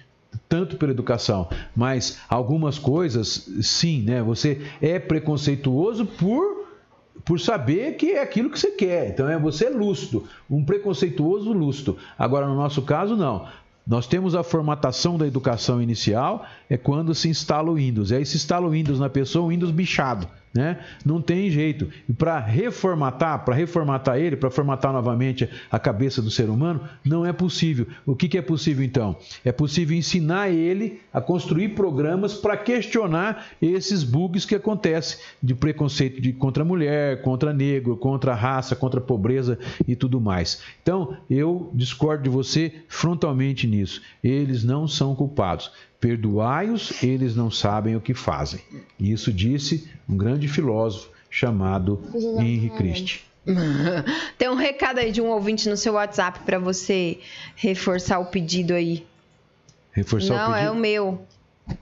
[0.48, 4.22] tanto pela educação, mas algumas coisas, sim, né?
[4.22, 6.62] Você é preconceituoso por
[7.24, 9.10] por saber que é aquilo que você quer.
[9.10, 11.96] Então é você é lúcido, um preconceituoso lúcido.
[12.18, 13.46] Agora no nosso caso não.
[13.86, 18.10] Nós temos a formatação da educação inicial, é quando se instala o Windows.
[18.10, 20.78] E aí se instala o Windows na pessoa, o Windows bichado, né?
[21.04, 21.88] Não tem jeito.
[22.08, 27.24] E para reformatar, para reformatar ele, para formatar novamente a cabeça do ser humano, não
[27.24, 27.86] é possível.
[28.04, 29.16] O que, que é possível então?
[29.44, 36.20] É possível ensinar ele a construir programas para questionar esses bugs que acontecem de preconceito
[36.20, 40.62] de, contra a mulher, contra negro, contra a raça, contra a pobreza e tudo mais.
[40.82, 44.02] Então, eu discordo de você frontalmente nisso.
[44.22, 45.70] Eles não são culpados.
[46.02, 48.60] Perdoai-os, eles não sabem o que fazem.
[48.98, 52.02] Isso disse um grande filósofo chamado
[52.40, 53.20] Henri Christie.
[54.36, 57.20] Tem um recado aí de um ouvinte no seu WhatsApp pra você
[57.54, 59.06] reforçar o pedido aí.
[59.92, 60.72] Reforçar Não, o é pedido?
[60.72, 61.22] o meu.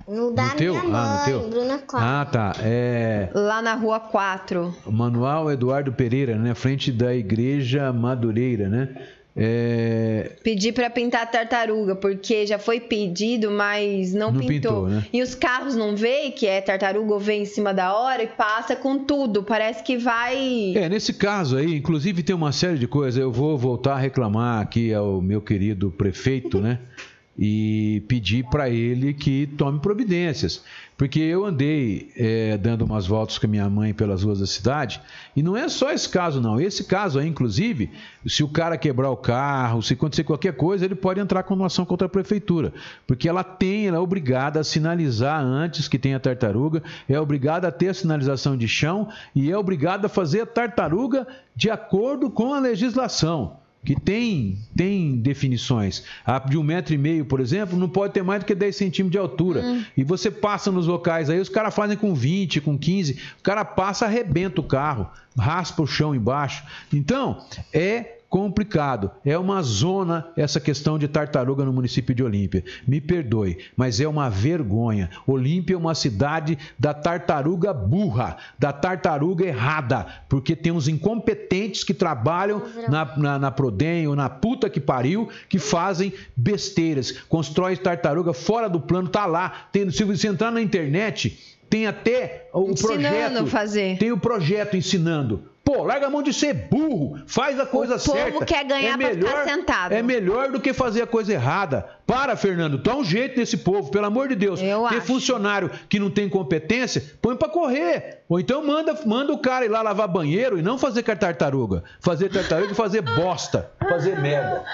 [0.06, 0.72] No da No teu?
[0.74, 1.48] minha Ah, no mãe, teu?
[1.48, 2.20] Bruna Costa.
[2.20, 2.52] Ah, tá.
[2.60, 4.76] É Lá na rua 4.
[4.86, 6.54] Manual Eduardo Pereira, né?
[6.54, 9.02] Frente da Igreja Madureira, né?
[9.36, 14.84] É, Pedi pra pintar a tartaruga, porque já foi pedido, mas não, Não pintou.
[14.84, 15.06] pintou, né?
[15.12, 18.26] E os carros não veem que é tartaruga ou vem em cima da hora e
[18.26, 19.42] passa com tudo.
[19.42, 20.72] Parece que vai.
[20.76, 23.20] É, nesse caso aí, inclusive tem uma série de coisas.
[23.20, 26.78] Eu vou voltar a reclamar aqui ao meu querido prefeito, né?
[27.38, 30.62] E pedir para ele que tome providências.
[31.00, 35.00] Porque eu andei é, dando umas voltas com a minha mãe pelas ruas da cidade,
[35.34, 36.60] e não é só esse caso, não.
[36.60, 37.90] Esse caso aí, inclusive,
[38.26, 41.68] se o cara quebrar o carro, se acontecer qualquer coisa, ele pode entrar com uma
[41.68, 42.74] ação contra a prefeitura.
[43.06, 47.72] Porque ela tem, ela é obrigada a sinalizar antes que tenha tartaruga, é obrigada a
[47.72, 51.26] ter a sinalização de chão e é obrigada a fazer a tartaruga
[51.56, 53.56] de acordo com a legislação.
[53.82, 56.04] Que tem, tem definições.
[56.24, 58.76] A de um metro e meio, por exemplo, não pode ter mais do que 10
[58.76, 59.84] centímetros de altura.
[59.96, 63.64] E você passa nos locais aí, os caras fazem com 20, com 15, o cara
[63.64, 66.62] passa, arrebenta o carro, raspa o chão embaixo.
[66.92, 69.10] Então, é complicado.
[69.24, 72.64] É uma zona essa questão de tartaruga no município de Olímpia.
[72.86, 75.10] Me perdoe, mas é uma vergonha.
[75.26, 81.92] Olímpia é uma cidade da tartaruga burra, da tartaruga errada, porque tem uns incompetentes que
[81.92, 88.32] trabalham na, na, na Prodem ou na puta que pariu, que fazem besteiras, constrói tartaruga
[88.32, 89.66] fora do plano, tá lá.
[89.72, 93.46] Tem, se você entrar na internet, tem até o Ensinando projeto.
[93.46, 93.98] fazer.
[93.98, 95.50] Tem o projeto ensinando.
[95.72, 98.44] Pô, larga a mão de ser burro, faz a coisa povo certa.
[98.44, 99.92] quer ganhar pra ficar sentado.
[99.92, 101.88] É melhor do que fazer a coisa errada.
[102.04, 104.60] Para, Fernando, dá um jeito nesse povo, pelo amor de Deus.
[104.60, 105.06] Eu Ter acho.
[105.06, 108.22] funcionário que não tem competência, põe pra correr.
[108.28, 111.16] Ou então manda, manda o cara ir lá lavar banheiro e não fazer com a
[111.16, 111.84] tartaruga.
[112.00, 114.64] Fazer tartaruga e fazer bosta, fazer merda.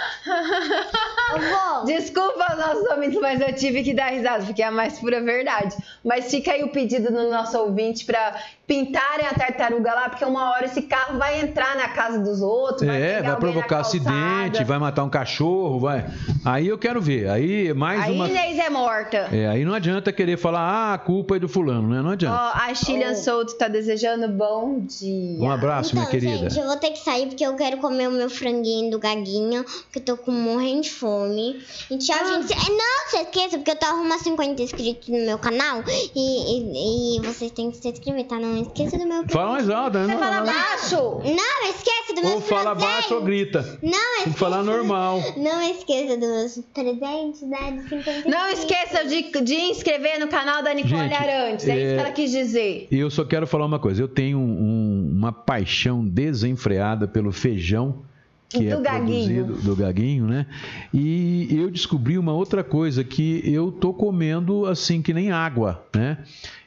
[1.84, 5.20] Desculpa os nossos ouvintes, mas eu tive que dar risada, porque é a mais pura
[5.20, 5.76] verdade.
[6.04, 8.34] Mas fica aí o pedido do nosso ouvinte pra
[8.66, 12.86] pintarem a tartaruga lá, porque uma hora esse carro vai entrar na casa dos outros,
[12.86, 16.04] vai É, pegar vai provocar acidente, vai matar um cachorro, vai.
[16.44, 17.28] Aí eu quero ver.
[17.28, 18.28] Aí mais Aí uma.
[18.28, 19.28] Inês é morta.
[19.32, 22.02] É, aí não adianta querer falar, ah, a culpa é do fulano, né?
[22.02, 22.36] Não Ó, adianta.
[22.54, 25.40] a Chilian Souto tá desejando bom dia.
[25.40, 26.50] Um abraço, então, minha querida.
[26.50, 29.64] gente, eu vou ter que sair porque eu quero comer o meu franguinho do Gaguinho,
[29.64, 31.60] porque eu tô com morrendo de fome.
[31.90, 32.24] E tchau, Ah.
[32.40, 32.52] gente.
[32.52, 35.82] É, Não se esqueça, porque eu tô arrumando 50 inscritos no meu canal.
[36.14, 38.36] E, e, e vocês têm que se inscrever, tá?
[38.38, 40.06] Não esqueça do meu Fala mais alto, né?
[40.06, 40.96] Você fala baixo?
[41.24, 43.62] Não esqueça do meu Ou fala baixo ou grita.
[43.82, 44.30] Não Tem esqueça.
[44.30, 45.22] que falar normal.
[45.36, 47.42] Não esqueça dos meus presentes.
[47.42, 47.72] Né?
[47.82, 51.68] De 50 Não esqueça de, de inscrever no canal da Nicole Gente, Arantes.
[51.68, 52.88] É, isso é- que ela quis dizer.
[52.90, 54.02] E eu só quero falar uma coisa.
[54.02, 58.02] Eu tenho um- uma paixão desenfreada pelo feijão
[58.48, 59.44] que Do é gaguinho.
[59.44, 60.46] produzido do gaguinho, né?
[60.92, 66.18] E eu descobri uma outra coisa que eu tô comendo assim que nem água, né?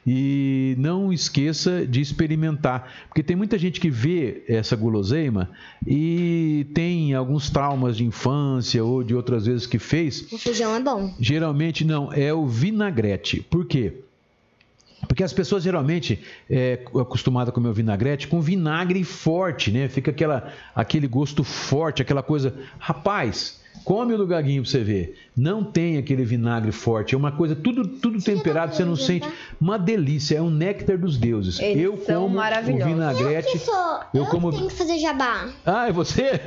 [0.06, 5.50] E não esqueça de experimentar, porque tem muita gente que vê essa guloseima
[5.86, 10.80] e tem alguns traumas de infância ou de outras vezes que fez O feijão é
[10.80, 11.14] bom.
[11.20, 13.40] Geralmente não, é o vinagrete.
[13.50, 14.02] Por quê?
[15.06, 19.88] Porque as pessoas geralmente é acostumadas a comer o vinagrete com vinagre forte, né?
[19.88, 22.54] Fica aquela, aquele gosto forte, aquela coisa.
[22.78, 25.16] Rapaz, come o do gaguinho pra você ver.
[25.36, 27.14] Não tem aquele vinagre forte.
[27.14, 29.26] É uma coisa, tudo, tudo temperado, você não sente.
[29.60, 31.58] Uma delícia, é um néctar dos deuses.
[31.60, 33.48] Eles eu são como o vinagrete.
[33.54, 33.74] Eu, sou,
[34.12, 35.48] eu eu como- tenho que fazer jabá.
[35.64, 36.32] Ah, é você?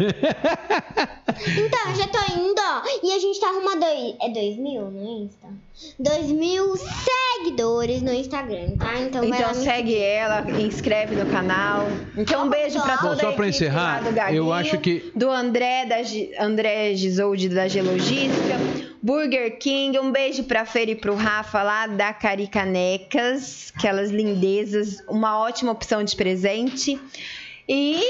[1.45, 2.81] Então, eu já tô indo, ó.
[3.03, 4.15] E a gente tá arrumando aí.
[4.21, 5.47] É 2 mil no Insta?
[5.99, 8.99] 2 mil seguidores no Instagram, tá?
[9.01, 11.87] Então, vai Então segue ela, inscreve no canal.
[12.15, 15.11] Então um beijo pra Bom, toda só pra encerrar, lá do Gaguinho, eu acho que-
[15.15, 18.55] do André da Gi- André Gisoldi da Gelogística,
[19.01, 25.39] Burger King, um beijo pra Feira e pro Rafa lá da Caricanecas, aquelas lindezas, uma
[25.39, 26.99] ótima opção de presente.
[27.67, 28.01] E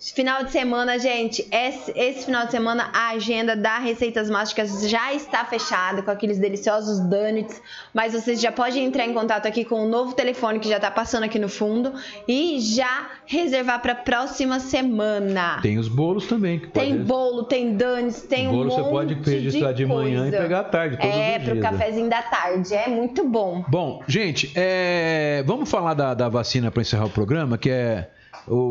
[0.00, 5.12] final de semana, gente, esse, esse final de semana a agenda da Receitas Mágicas já
[5.12, 7.60] está fechada com aqueles deliciosos donuts,
[7.92, 10.88] mas vocês já podem entrar em contato aqui com o novo telefone que já está
[10.90, 11.92] passando aqui no fundo
[12.28, 15.58] e já reservar para a próxima semana.
[15.62, 16.60] Tem os bolos também.
[16.60, 19.84] Que Tem pode- bolo, tem donuts, tem O um bolo monte você pode registrar de,
[19.84, 21.64] manhã e pegar à tarde, todos É, os pro dias.
[21.70, 23.64] cafezinho da tarde, é muito bom.
[23.68, 28.17] Bom, gente, é, vamos falar da, da vacina para encerrar o programa, que é o-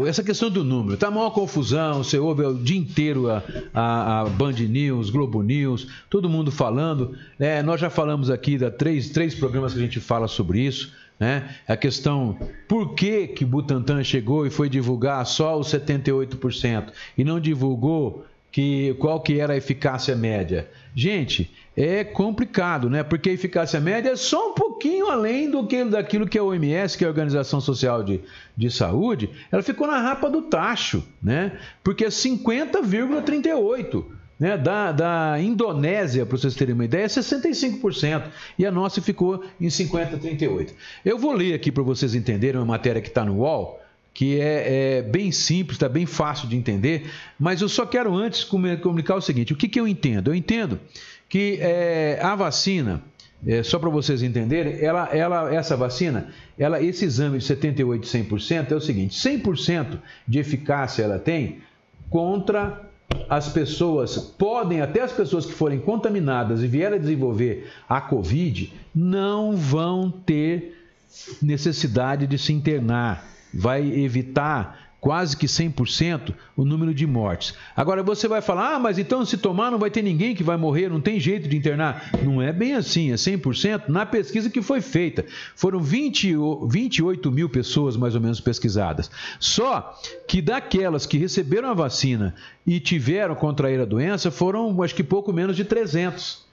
[0.08, 0.98] essa questão do número.
[0.98, 5.88] Tá maior confusão, você ouve o dia inteiro a, a- a Band News, Globo News,
[6.10, 7.16] todo mundo falando.
[7.38, 7.62] né?
[7.62, 10.92] nós já falamos aqui da três, três programas que a gente fala sobre isso.
[11.20, 11.50] Né?
[11.68, 17.40] A questão por que que Butantan chegou e foi divulgar só os 78% e não
[17.40, 18.24] divulgou
[18.58, 20.68] que qual que era a eficácia média.
[20.96, 23.04] Gente, é complicado, né?
[23.04, 26.98] Porque a eficácia média é só um pouquinho além do que daquilo que a OMS,
[26.98, 28.20] que é a Organização Social de,
[28.58, 31.52] de Saúde, ela ficou na rapa do tacho, né?
[31.84, 34.06] Porque é 50,38.
[34.40, 38.24] Né, da, da Indonésia, para vocês terem uma ideia, é 65%.
[38.58, 40.74] E a nossa ficou em 50,38%.
[41.06, 43.80] Eu vou ler aqui para vocês entenderem uma matéria que está no UOL,
[44.18, 47.08] que é, é bem simples, está bem fácil de entender,
[47.38, 50.32] mas eu só quero antes comunicar o seguinte: o que, que eu entendo?
[50.32, 50.80] Eu entendo
[51.30, 53.04] que é, a vacina,
[53.46, 58.00] é, só para vocês entenderem, ela, ela, essa vacina, ela, esse exame de 78% e
[58.00, 61.60] 100% é o seguinte: 100% de eficácia ela tem
[62.10, 62.90] contra
[63.30, 68.74] as pessoas, podem, até as pessoas que forem contaminadas e vierem a desenvolver a Covid,
[68.96, 70.76] não vão ter
[71.40, 73.37] necessidade de se internar.
[73.60, 77.54] Vai evitar quase que 100% o número de mortes.
[77.76, 80.58] Agora você vai falar, ah, mas então se tomar não vai ter ninguém que vai
[80.58, 82.12] morrer, não tem jeito de internar.
[82.24, 85.24] Não é bem assim, é 100% na pesquisa que foi feita.
[85.56, 89.10] Foram 20, o- 28 mil pessoas mais ou menos pesquisadas.
[89.40, 89.98] Só
[90.28, 92.34] que daquelas que receberam a vacina
[92.66, 96.47] e tiveram contrair a doença, foram acho que pouco menos de 300.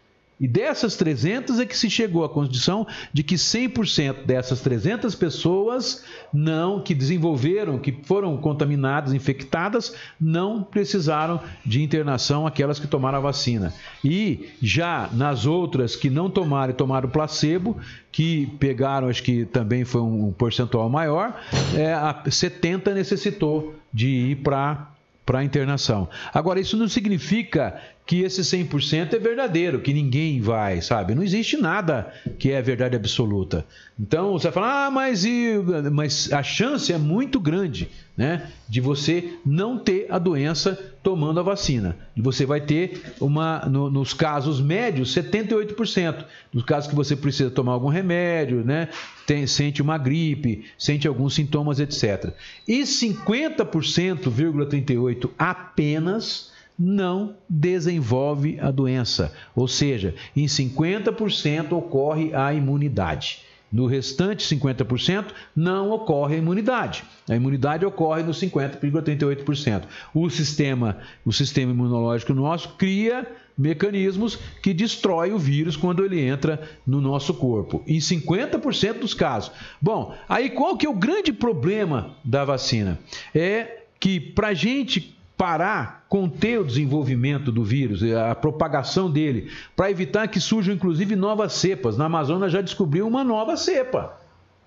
[0.44, 6.04] E dessas 300 é que se chegou à condição de que 100% dessas 300 pessoas
[6.30, 13.20] não que desenvolveram, que foram contaminadas, infectadas, não precisaram de internação aquelas que tomaram a
[13.22, 13.72] vacina.
[14.04, 17.78] E já nas outras que não tomaram e tomaram placebo,
[18.12, 21.40] que pegaram, acho que também foi um percentual maior,
[21.74, 24.93] é, a 70 necessitou de ir para
[25.24, 26.08] para internação.
[26.32, 31.14] Agora, isso não significa que esse 100% é verdadeiro, que ninguém vai, sabe?
[31.14, 33.64] Não existe nada que é verdade absoluta.
[33.98, 35.54] Então, você vai falar, ah, mas, e...
[35.90, 38.50] mas a chance é muito grande, né?
[38.68, 41.96] De você não ter a doença tomando a vacina.
[42.16, 46.24] E você vai ter, uma, no- nos casos médios, 78%.
[46.52, 48.88] Nos casos que você precisa tomar algum remédio, né?
[49.26, 52.32] Tem- sente uma gripe, sente alguns sintomas, etc.
[52.66, 59.32] E 50,38% apenas não desenvolve a doença.
[59.54, 63.42] Ou seja, em 50% ocorre a imunidade.
[63.72, 67.04] No restante 50% não ocorre a imunidade.
[67.28, 69.82] A imunidade ocorre nos 50,38%.
[70.14, 76.68] O sistema, o sistema imunológico nosso cria mecanismos que destrói o vírus quando ele entra
[76.86, 79.52] no nosso corpo, em 50% dos casos.
[79.80, 82.98] Bom, aí qual que é o grande problema da vacina?
[83.34, 90.28] É que para gente parar, conter o desenvolvimento do vírus, a propagação dele, para evitar
[90.28, 91.96] que surjam inclusive novas cepas.
[91.96, 94.16] Na Amazônia já descobriu uma nova cepa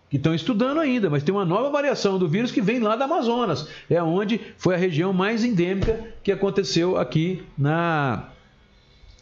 [0.10, 3.06] que estão estudando ainda, mas tem uma nova variação do vírus que vem lá da
[3.06, 3.68] Amazonas.
[3.90, 8.30] É onde foi a região mais endêmica que aconteceu aqui na,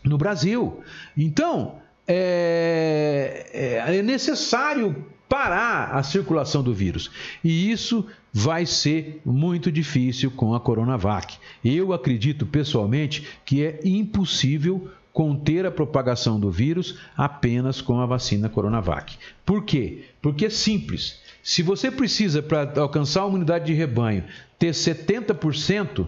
[0.03, 0.81] no Brasil.
[1.17, 1.75] Então,
[2.07, 5.05] é, é necessário
[5.35, 7.11] parar a circulação do vírus.
[7.43, 11.35] E isso vai ser muito difícil com a Coronavac.
[11.63, 18.47] Eu acredito pessoalmente que é impossível conter a propagação do vírus apenas com a vacina
[18.47, 19.17] Coronavac.
[19.45, 20.05] Por quê?
[20.21, 21.19] Porque é simples.
[21.43, 24.23] Se você precisa, para alcançar a imunidade de rebanho,
[24.57, 26.07] ter 70%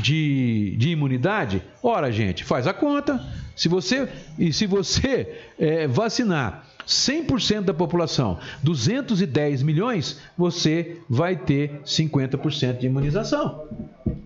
[0.00, 3.20] de, de imunidade, ora, gente, faz a conta.
[3.56, 4.08] Se você,
[4.38, 12.86] e se você é, vacinar 100% da população, 210 milhões, você vai ter 50% de
[12.86, 13.68] imunização.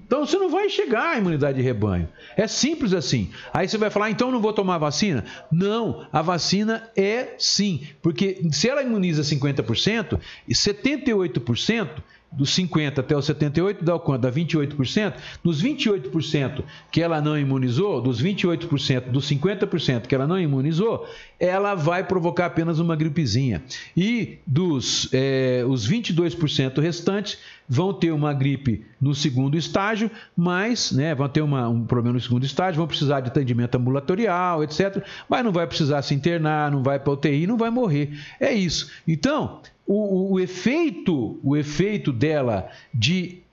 [0.06, 2.08] Então você não vai chegar à imunidade de rebanho.
[2.36, 3.30] É simples assim.
[3.52, 5.24] Aí você vai falar, então não vou tomar vacina?
[5.52, 10.18] Não, a vacina é sim, porque se ela imuniza 50%,
[10.48, 11.88] e 78%
[12.36, 14.22] dos 50 até os 78 dá o quanto?
[14.22, 15.14] Dá 28%.
[15.42, 21.06] Dos 28% que ela não imunizou, dos 28%, dos 50% que ela não imunizou,
[21.38, 23.62] ela vai provocar apenas uma gripezinha.
[23.96, 27.38] E dos é, os 22% restantes
[27.68, 32.20] vão ter uma gripe no segundo estágio, mas né, vão ter uma, um problema no
[32.20, 35.02] segundo estágio, vão precisar de atendimento ambulatorial, etc.
[35.28, 38.18] Mas não vai precisar se internar, não vai para UTI, não vai morrer.
[38.38, 38.90] É isso.
[39.06, 43.44] Então, o, o, efeito, o efeito dela de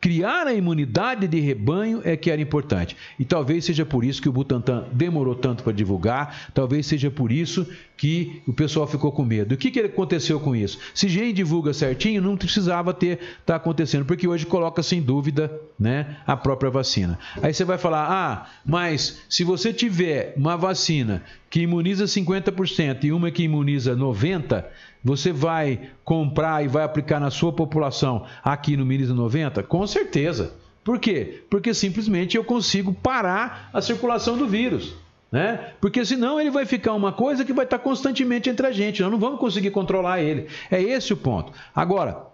[0.00, 2.96] criar a imunidade de rebanho é que era importante.
[3.18, 7.32] E talvez seja por isso que o Butantan demorou tanto para divulgar, talvez seja por
[7.32, 7.66] isso
[7.96, 9.54] que o pessoal ficou com medo.
[9.54, 10.78] O que, que aconteceu com isso?
[10.94, 16.16] Se gente divulga certinho, não precisava ter tá acontecendo, porque hoje coloca sem dúvida, né,
[16.26, 17.18] a própria vacina.
[17.42, 23.12] Aí você vai falar: "Ah, mas se você tiver uma vacina que imuniza 50% e
[23.12, 24.64] uma que imuniza 90%,
[25.02, 29.62] você vai comprar e vai aplicar na sua população aqui no Minis 90?
[29.62, 30.54] Com certeza.
[30.84, 31.42] Por quê?
[31.50, 34.94] Porque simplesmente eu consigo parar a circulação do vírus.
[35.30, 35.72] Né?
[35.78, 39.02] Porque senão ele vai ficar uma coisa que vai estar constantemente entre a gente.
[39.02, 40.46] Nós não vamos conseguir controlar ele.
[40.70, 41.52] É esse o ponto.
[41.74, 42.26] Agora,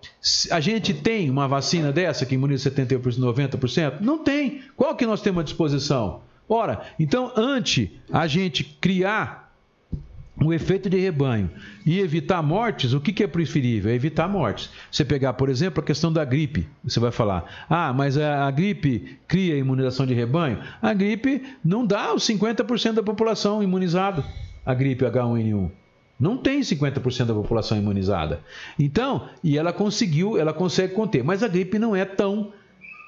[0.52, 4.00] a gente tem uma vacina dessa que imuniza 70%, 90%?
[4.00, 4.62] Não tem.
[4.76, 6.20] Qual que nós temos à disposição?
[6.48, 9.43] Ora, então, antes a gente criar
[10.42, 11.50] o efeito de rebanho
[11.86, 13.92] e evitar mortes, o que, que é preferível?
[13.92, 14.70] É evitar mortes.
[14.90, 18.50] Você pegar, por exemplo, a questão da gripe, você vai falar, ah, mas a, a
[18.50, 20.58] gripe cria imunização de rebanho?
[20.82, 24.24] A gripe não dá os 50% da população imunizado,
[24.66, 25.70] a gripe H1N1.
[26.18, 28.40] Não tem 50% da população imunizada.
[28.78, 32.52] Então, e ela conseguiu, ela consegue conter, mas a gripe não é tão,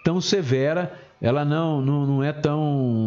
[0.05, 2.61] tão severa ela não, não, não é tão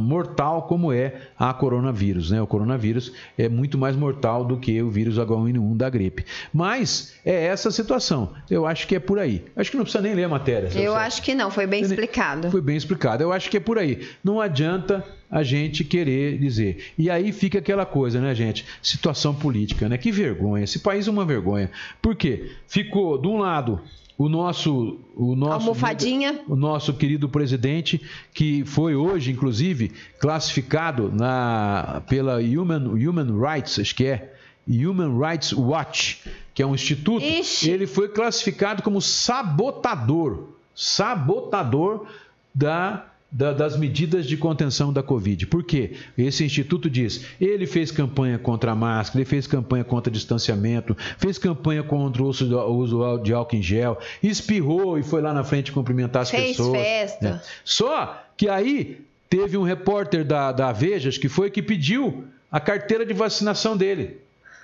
[0.04, 2.32] mortal como é a coronavírus.
[2.32, 2.42] Né?
[2.42, 6.26] O coronavírus é muito mais mortal do que o vírus H1N1 da gripe.
[6.54, 8.34] Mas é essa a situação.
[8.50, 9.46] Eu acho que é por aí.
[9.56, 10.70] Acho que não precisa nem ler a matéria.
[10.76, 12.50] Eu acho que não, foi bem explicado.
[12.50, 13.24] Foi bem explicado.
[13.24, 14.08] Eu acho que é por aí.
[14.24, 16.92] Não adianta a gente querer dizer.
[16.98, 18.66] E aí fica aquela coisa, né, gente?
[18.82, 19.98] Situação política, né?
[19.98, 20.64] Que vergonha.
[20.64, 21.70] Esse país é uma vergonha.
[22.02, 22.52] Por quê?
[22.68, 23.80] Ficou, de um lado,
[24.20, 28.02] o nosso o nosso almofadinha o nosso querido presidente
[28.34, 34.36] que foi hoje inclusive classificado na pela Human Human Rights acho que é
[34.68, 36.22] Human Rights Watch
[36.54, 37.72] que é um instituto Ixi.
[37.72, 42.06] ele foi classificado como sabotador sabotador
[42.54, 45.46] da da, das medidas de contenção da Covid.
[45.48, 45.94] Por quê?
[46.18, 51.38] Esse instituto diz: ele fez campanha contra a máscara, ele fez campanha contra distanciamento, fez
[51.38, 55.44] campanha contra o uso, o uso de álcool em gel, espirrou e foi lá na
[55.44, 56.80] frente cumprimentar as fez pessoas.
[56.80, 57.34] Festa.
[57.34, 57.42] Né?
[57.64, 63.06] Só que aí teve um repórter da, da Vejas que foi que pediu a carteira
[63.06, 64.18] de vacinação dele.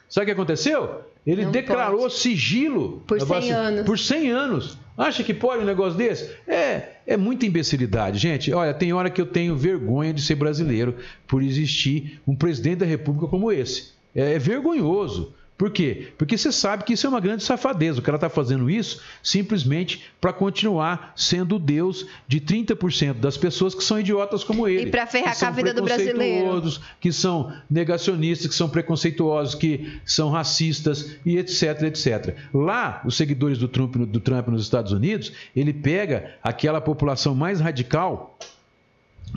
[0.09, 1.01] Sabe o que aconteceu?
[1.25, 2.13] Ele Não declarou pode.
[2.13, 3.85] sigilo por 100 anos.
[3.85, 4.77] Por 100 anos.
[4.97, 6.31] Acha que pode um negócio desse?
[6.47, 8.17] É, é muita imbecilidade.
[8.17, 10.95] Gente, olha, tem hora que eu tenho vergonha de ser brasileiro
[11.27, 13.89] por existir um presidente da República como esse.
[14.15, 15.33] É, é vergonhoso.
[15.57, 16.09] Por quê?
[16.17, 17.99] Porque você sabe que isso é uma grande safadeza.
[17.99, 23.73] O cara está fazendo isso simplesmente para continuar sendo o Deus de 30% das pessoas
[23.73, 24.87] que são idiotas como ele.
[24.87, 26.61] E para ferrar com a vida do brasileiro.
[26.99, 32.35] Que são negacionistas, que são preconceituosos, que são racistas e etc, etc.
[32.53, 37.61] Lá, os seguidores do Trump, do Trump nos Estados Unidos, ele pega aquela população mais
[37.61, 38.37] radical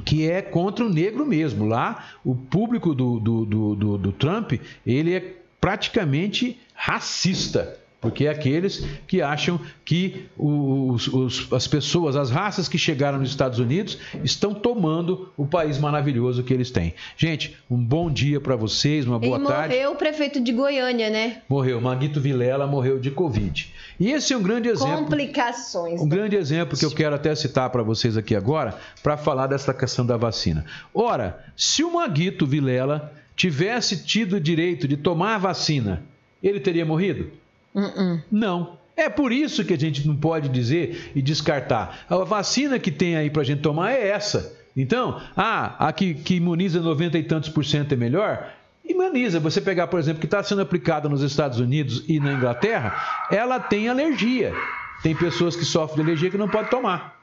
[0.04, 1.66] que é contra o negro mesmo.
[1.66, 4.54] Lá, o público do, do, do, do, do Trump,
[4.86, 7.78] ele é praticamente racista.
[8.00, 13.30] Porque é aqueles que acham que os, os, as pessoas, as raças que chegaram nos
[13.30, 16.94] Estados Unidos estão tomando o país maravilhoso que eles têm.
[17.16, 19.74] Gente, um bom dia para vocês, uma boa e tarde.
[19.74, 21.42] morreu o prefeito de Goiânia, né?
[21.48, 23.74] Morreu, Maguito Vilela morreu de Covid.
[23.98, 24.98] E esse é um grande exemplo.
[24.98, 26.00] Complicações.
[26.00, 29.74] Um grande exemplo que eu quero até citar para vocês aqui agora, para falar dessa
[29.74, 30.64] questão da vacina.
[30.94, 36.02] Ora, se o Maguito Vilela tivesse tido o direito de tomar a vacina,
[36.42, 37.30] ele teria morrido?
[37.72, 38.20] Uh-uh.
[38.30, 38.76] Não.
[38.96, 42.00] É por isso que a gente não pode dizer e descartar.
[42.10, 44.58] A vacina que tem aí para a gente tomar é essa.
[44.76, 48.52] Então, ah, a que, que imuniza 90 e tantos por cento é melhor?
[48.84, 49.38] Imuniza.
[49.38, 53.60] Você pegar, por exemplo, que está sendo aplicada nos Estados Unidos e na Inglaterra, ela
[53.60, 54.52] tem alergia.
[55.00, 57.17] Tem pessoas que sofrem de alergia que não podem tomar.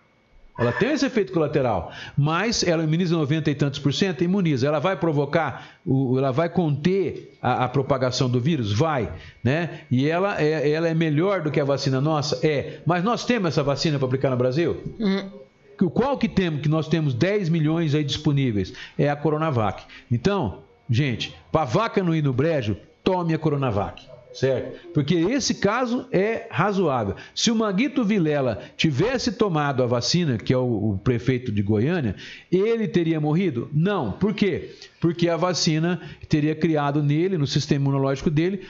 [0.58, 4.66] Ela tem esse efeito colateral, mas ela imuniza 90 e tantos por cento, imuniza.
[4.66, 8.72] Ela vai provocar, o, ela vai conter a, a, propagação do vírus?
[8.72, 9.12] Vai,
[9.44, 9.82] né?
[9.92, 12.40] E ela é, ela é melhor do que a vacina nossa?
[12.42, 12.80] É.
[12.86, 14.82] Mas nós temos essa vacina para aplicar no Brasil?
[14.98, 15.30] Hum.
[15.90, 16.62] Qual que temos?
[16.62, 18.72] Que nós temos 10 milhões aí disponíveis?
[18.98, 19.84] É a Coronavac.
[20.10, 20.60] Então,
[20.90, 24.90] gente, para a vaca não ir no brejo, tome a Coronavac certo?
[24.94, 27.16] Porque esse caso é razoável.
[27.34, 32.16] Se o Maguito Vilela tivesse tomado a vacina, que é o, o, prefeito de Goiânia,
[32.52, 33.70] ele teria morrido?
[33.74, 34.12] Não.
[34.12, 34.76] Por quê?
[35.00, 38.62] Porque a vacina teria criado nele, no sistema imunológico dele,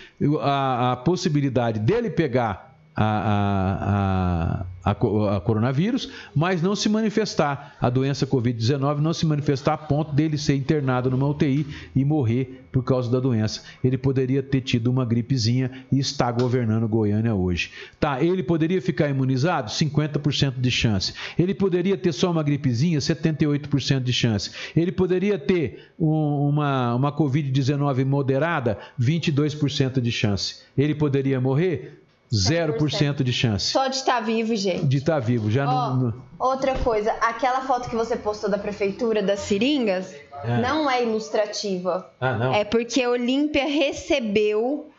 [0.42, 7.90] a, a possibilidade dele pegar a, a, a, a, coronavírus, mas não se manifestar a
[7.90, 12.84] doença Covid-19, não se manifestar a ponto dele ser internado numa UTI e morrer por
[12.84, 13.64] causa da doença.
[13.84, 17.72] Ele poderia ter tido uma gripezinha e está governando Goiânia hoje.
[18.00, 19.70] Tá, ele poderia ficar imunizado?
[19.72, 21.14] 50% de chance.
[21.38, 23.00] Ele poderia ter só uma gripezinha?
[23.00, 24.52] 78% de chance.
[24.76, 28.78] Ele poderia ter um, uma, uma Covid-19 moderada?
[29.00, 30.62] 22% de chance.
[30.78, 32.05] Ele poderia morrer?
[32.34, 33.68] 0% de chance.
[33.72, 34.86] Só de estar vivo, gente.
[34.86, 35.50] De estar vivo.
[35.52, 40.14] Já Ó, não, não- Outra coisa, aquela foto que você postou da prefeitura das seringas
[40.44, 40.58] É.
[40.62, 42.10] não é ilustrativa.
[42.20, 42.54] Ah, não.
[42.54, 44.90] É porque a Olímpia recebeu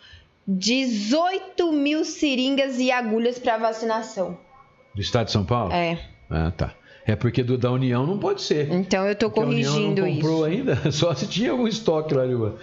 [0.47, 4.39] 18 mil seringas e agulhas para vacinação.
[4.95, 5.73] Do estado de São Paulo?
[5.73, 5.99] É.
[6.31, 6.73] Ah, tá.
[7.07, 8.73] É porque do, da União não pode ser.
[8.73, 10.59] Então eu tô Porque a União corrigindo não comprou isso.
[10.71, 12.57] ainda, só se tinha algum estoque lá, Lua.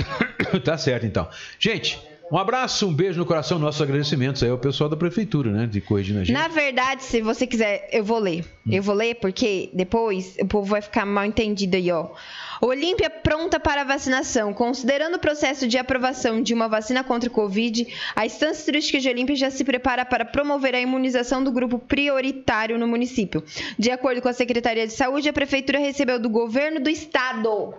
[0.64, 1.28] tá certo, então.
[1.58, 1.98] Gente,
[2.30, 5.80] um abraço, um beijo no coração, nossos agradecimentos aí ao pessoal da prefeitura, né, de
[5.80, 6.34] corrigindo a gente.
[6.34, 8.44] Na verdade, se você quiser, eu vou ler.
[8.66, 8.72] Hum.
[8.72, 12.10] Eu vou ler porque depois o povo vai ficar mal entendido aí, ó.
[12.60, 14.52] Olímpia pronta para vacinação.
[14.52, 19.08] Considerando o processo de aprovação de uma vacina contra o Covid, a instância turística de
[19.08, 23.42] Olímpia já se prepara para promover a imunização do grupo prioritário no município.
[23.78, 27.74] De acordo com a Secretaria de Saúde, a Prefeitura recebeu do governo do estado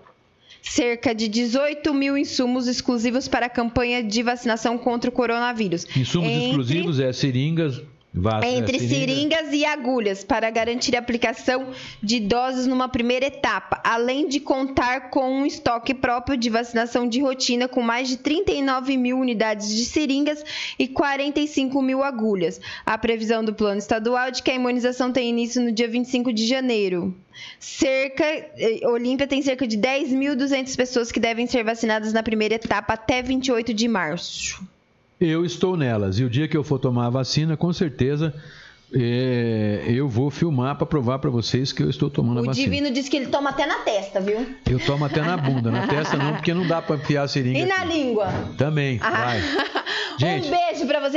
[0.61, 5.85] cerca de 18 mil insumos exclusivos para a campanha de vacinação contra o coronavírus.
[5.95, 7.81] Insumos Entre- exclusivos é seringas,
[8.13, 11.67] va- é, entre seringas e agulhas para garantir a aplicação
[12.03, 17.21] de doses numa primeira etapa, além de contar com um estoque próprio de vacinação de
[17.21, 20.43] rotina com mais de 39 mil unidades de seringas
[20.77, 22.61] e 45 mil agulhas.
[22.85, 26.31] A previsão do plano estadual é de que a imunização tem início no dia 25
[26.31, 27.15] de janeiro.
[27.59, 32.93] Cerca, eh, Olímpia tem cerca de 10.200 pessoas que devem ser vacinadas na primeira etapa
[32.93, 34.61] até 28 de março.
[35.19, 36.17] Eu estou nelas.
[36.19, 38.33] E o dia que eu for tomar a vacina, com certeza
[38.93, 42.65] é, eu vou filmar para provar para vocês que eu estou tomando a O vacina.
[42.65, 44.45] Divino disse que ele toma até na testa, viu?
[44.69, 47.59] Eu tomo até na bunda, na testa não, porque não dá para enfiar a seringa.
[47.59, 47.87] E na aqui.
[47.93, 48.27] língua?
[48.57, 49.39] Também, vai.
[50.19, 50.47] Gente.
[50.47, 51.09] Um beijo pra você.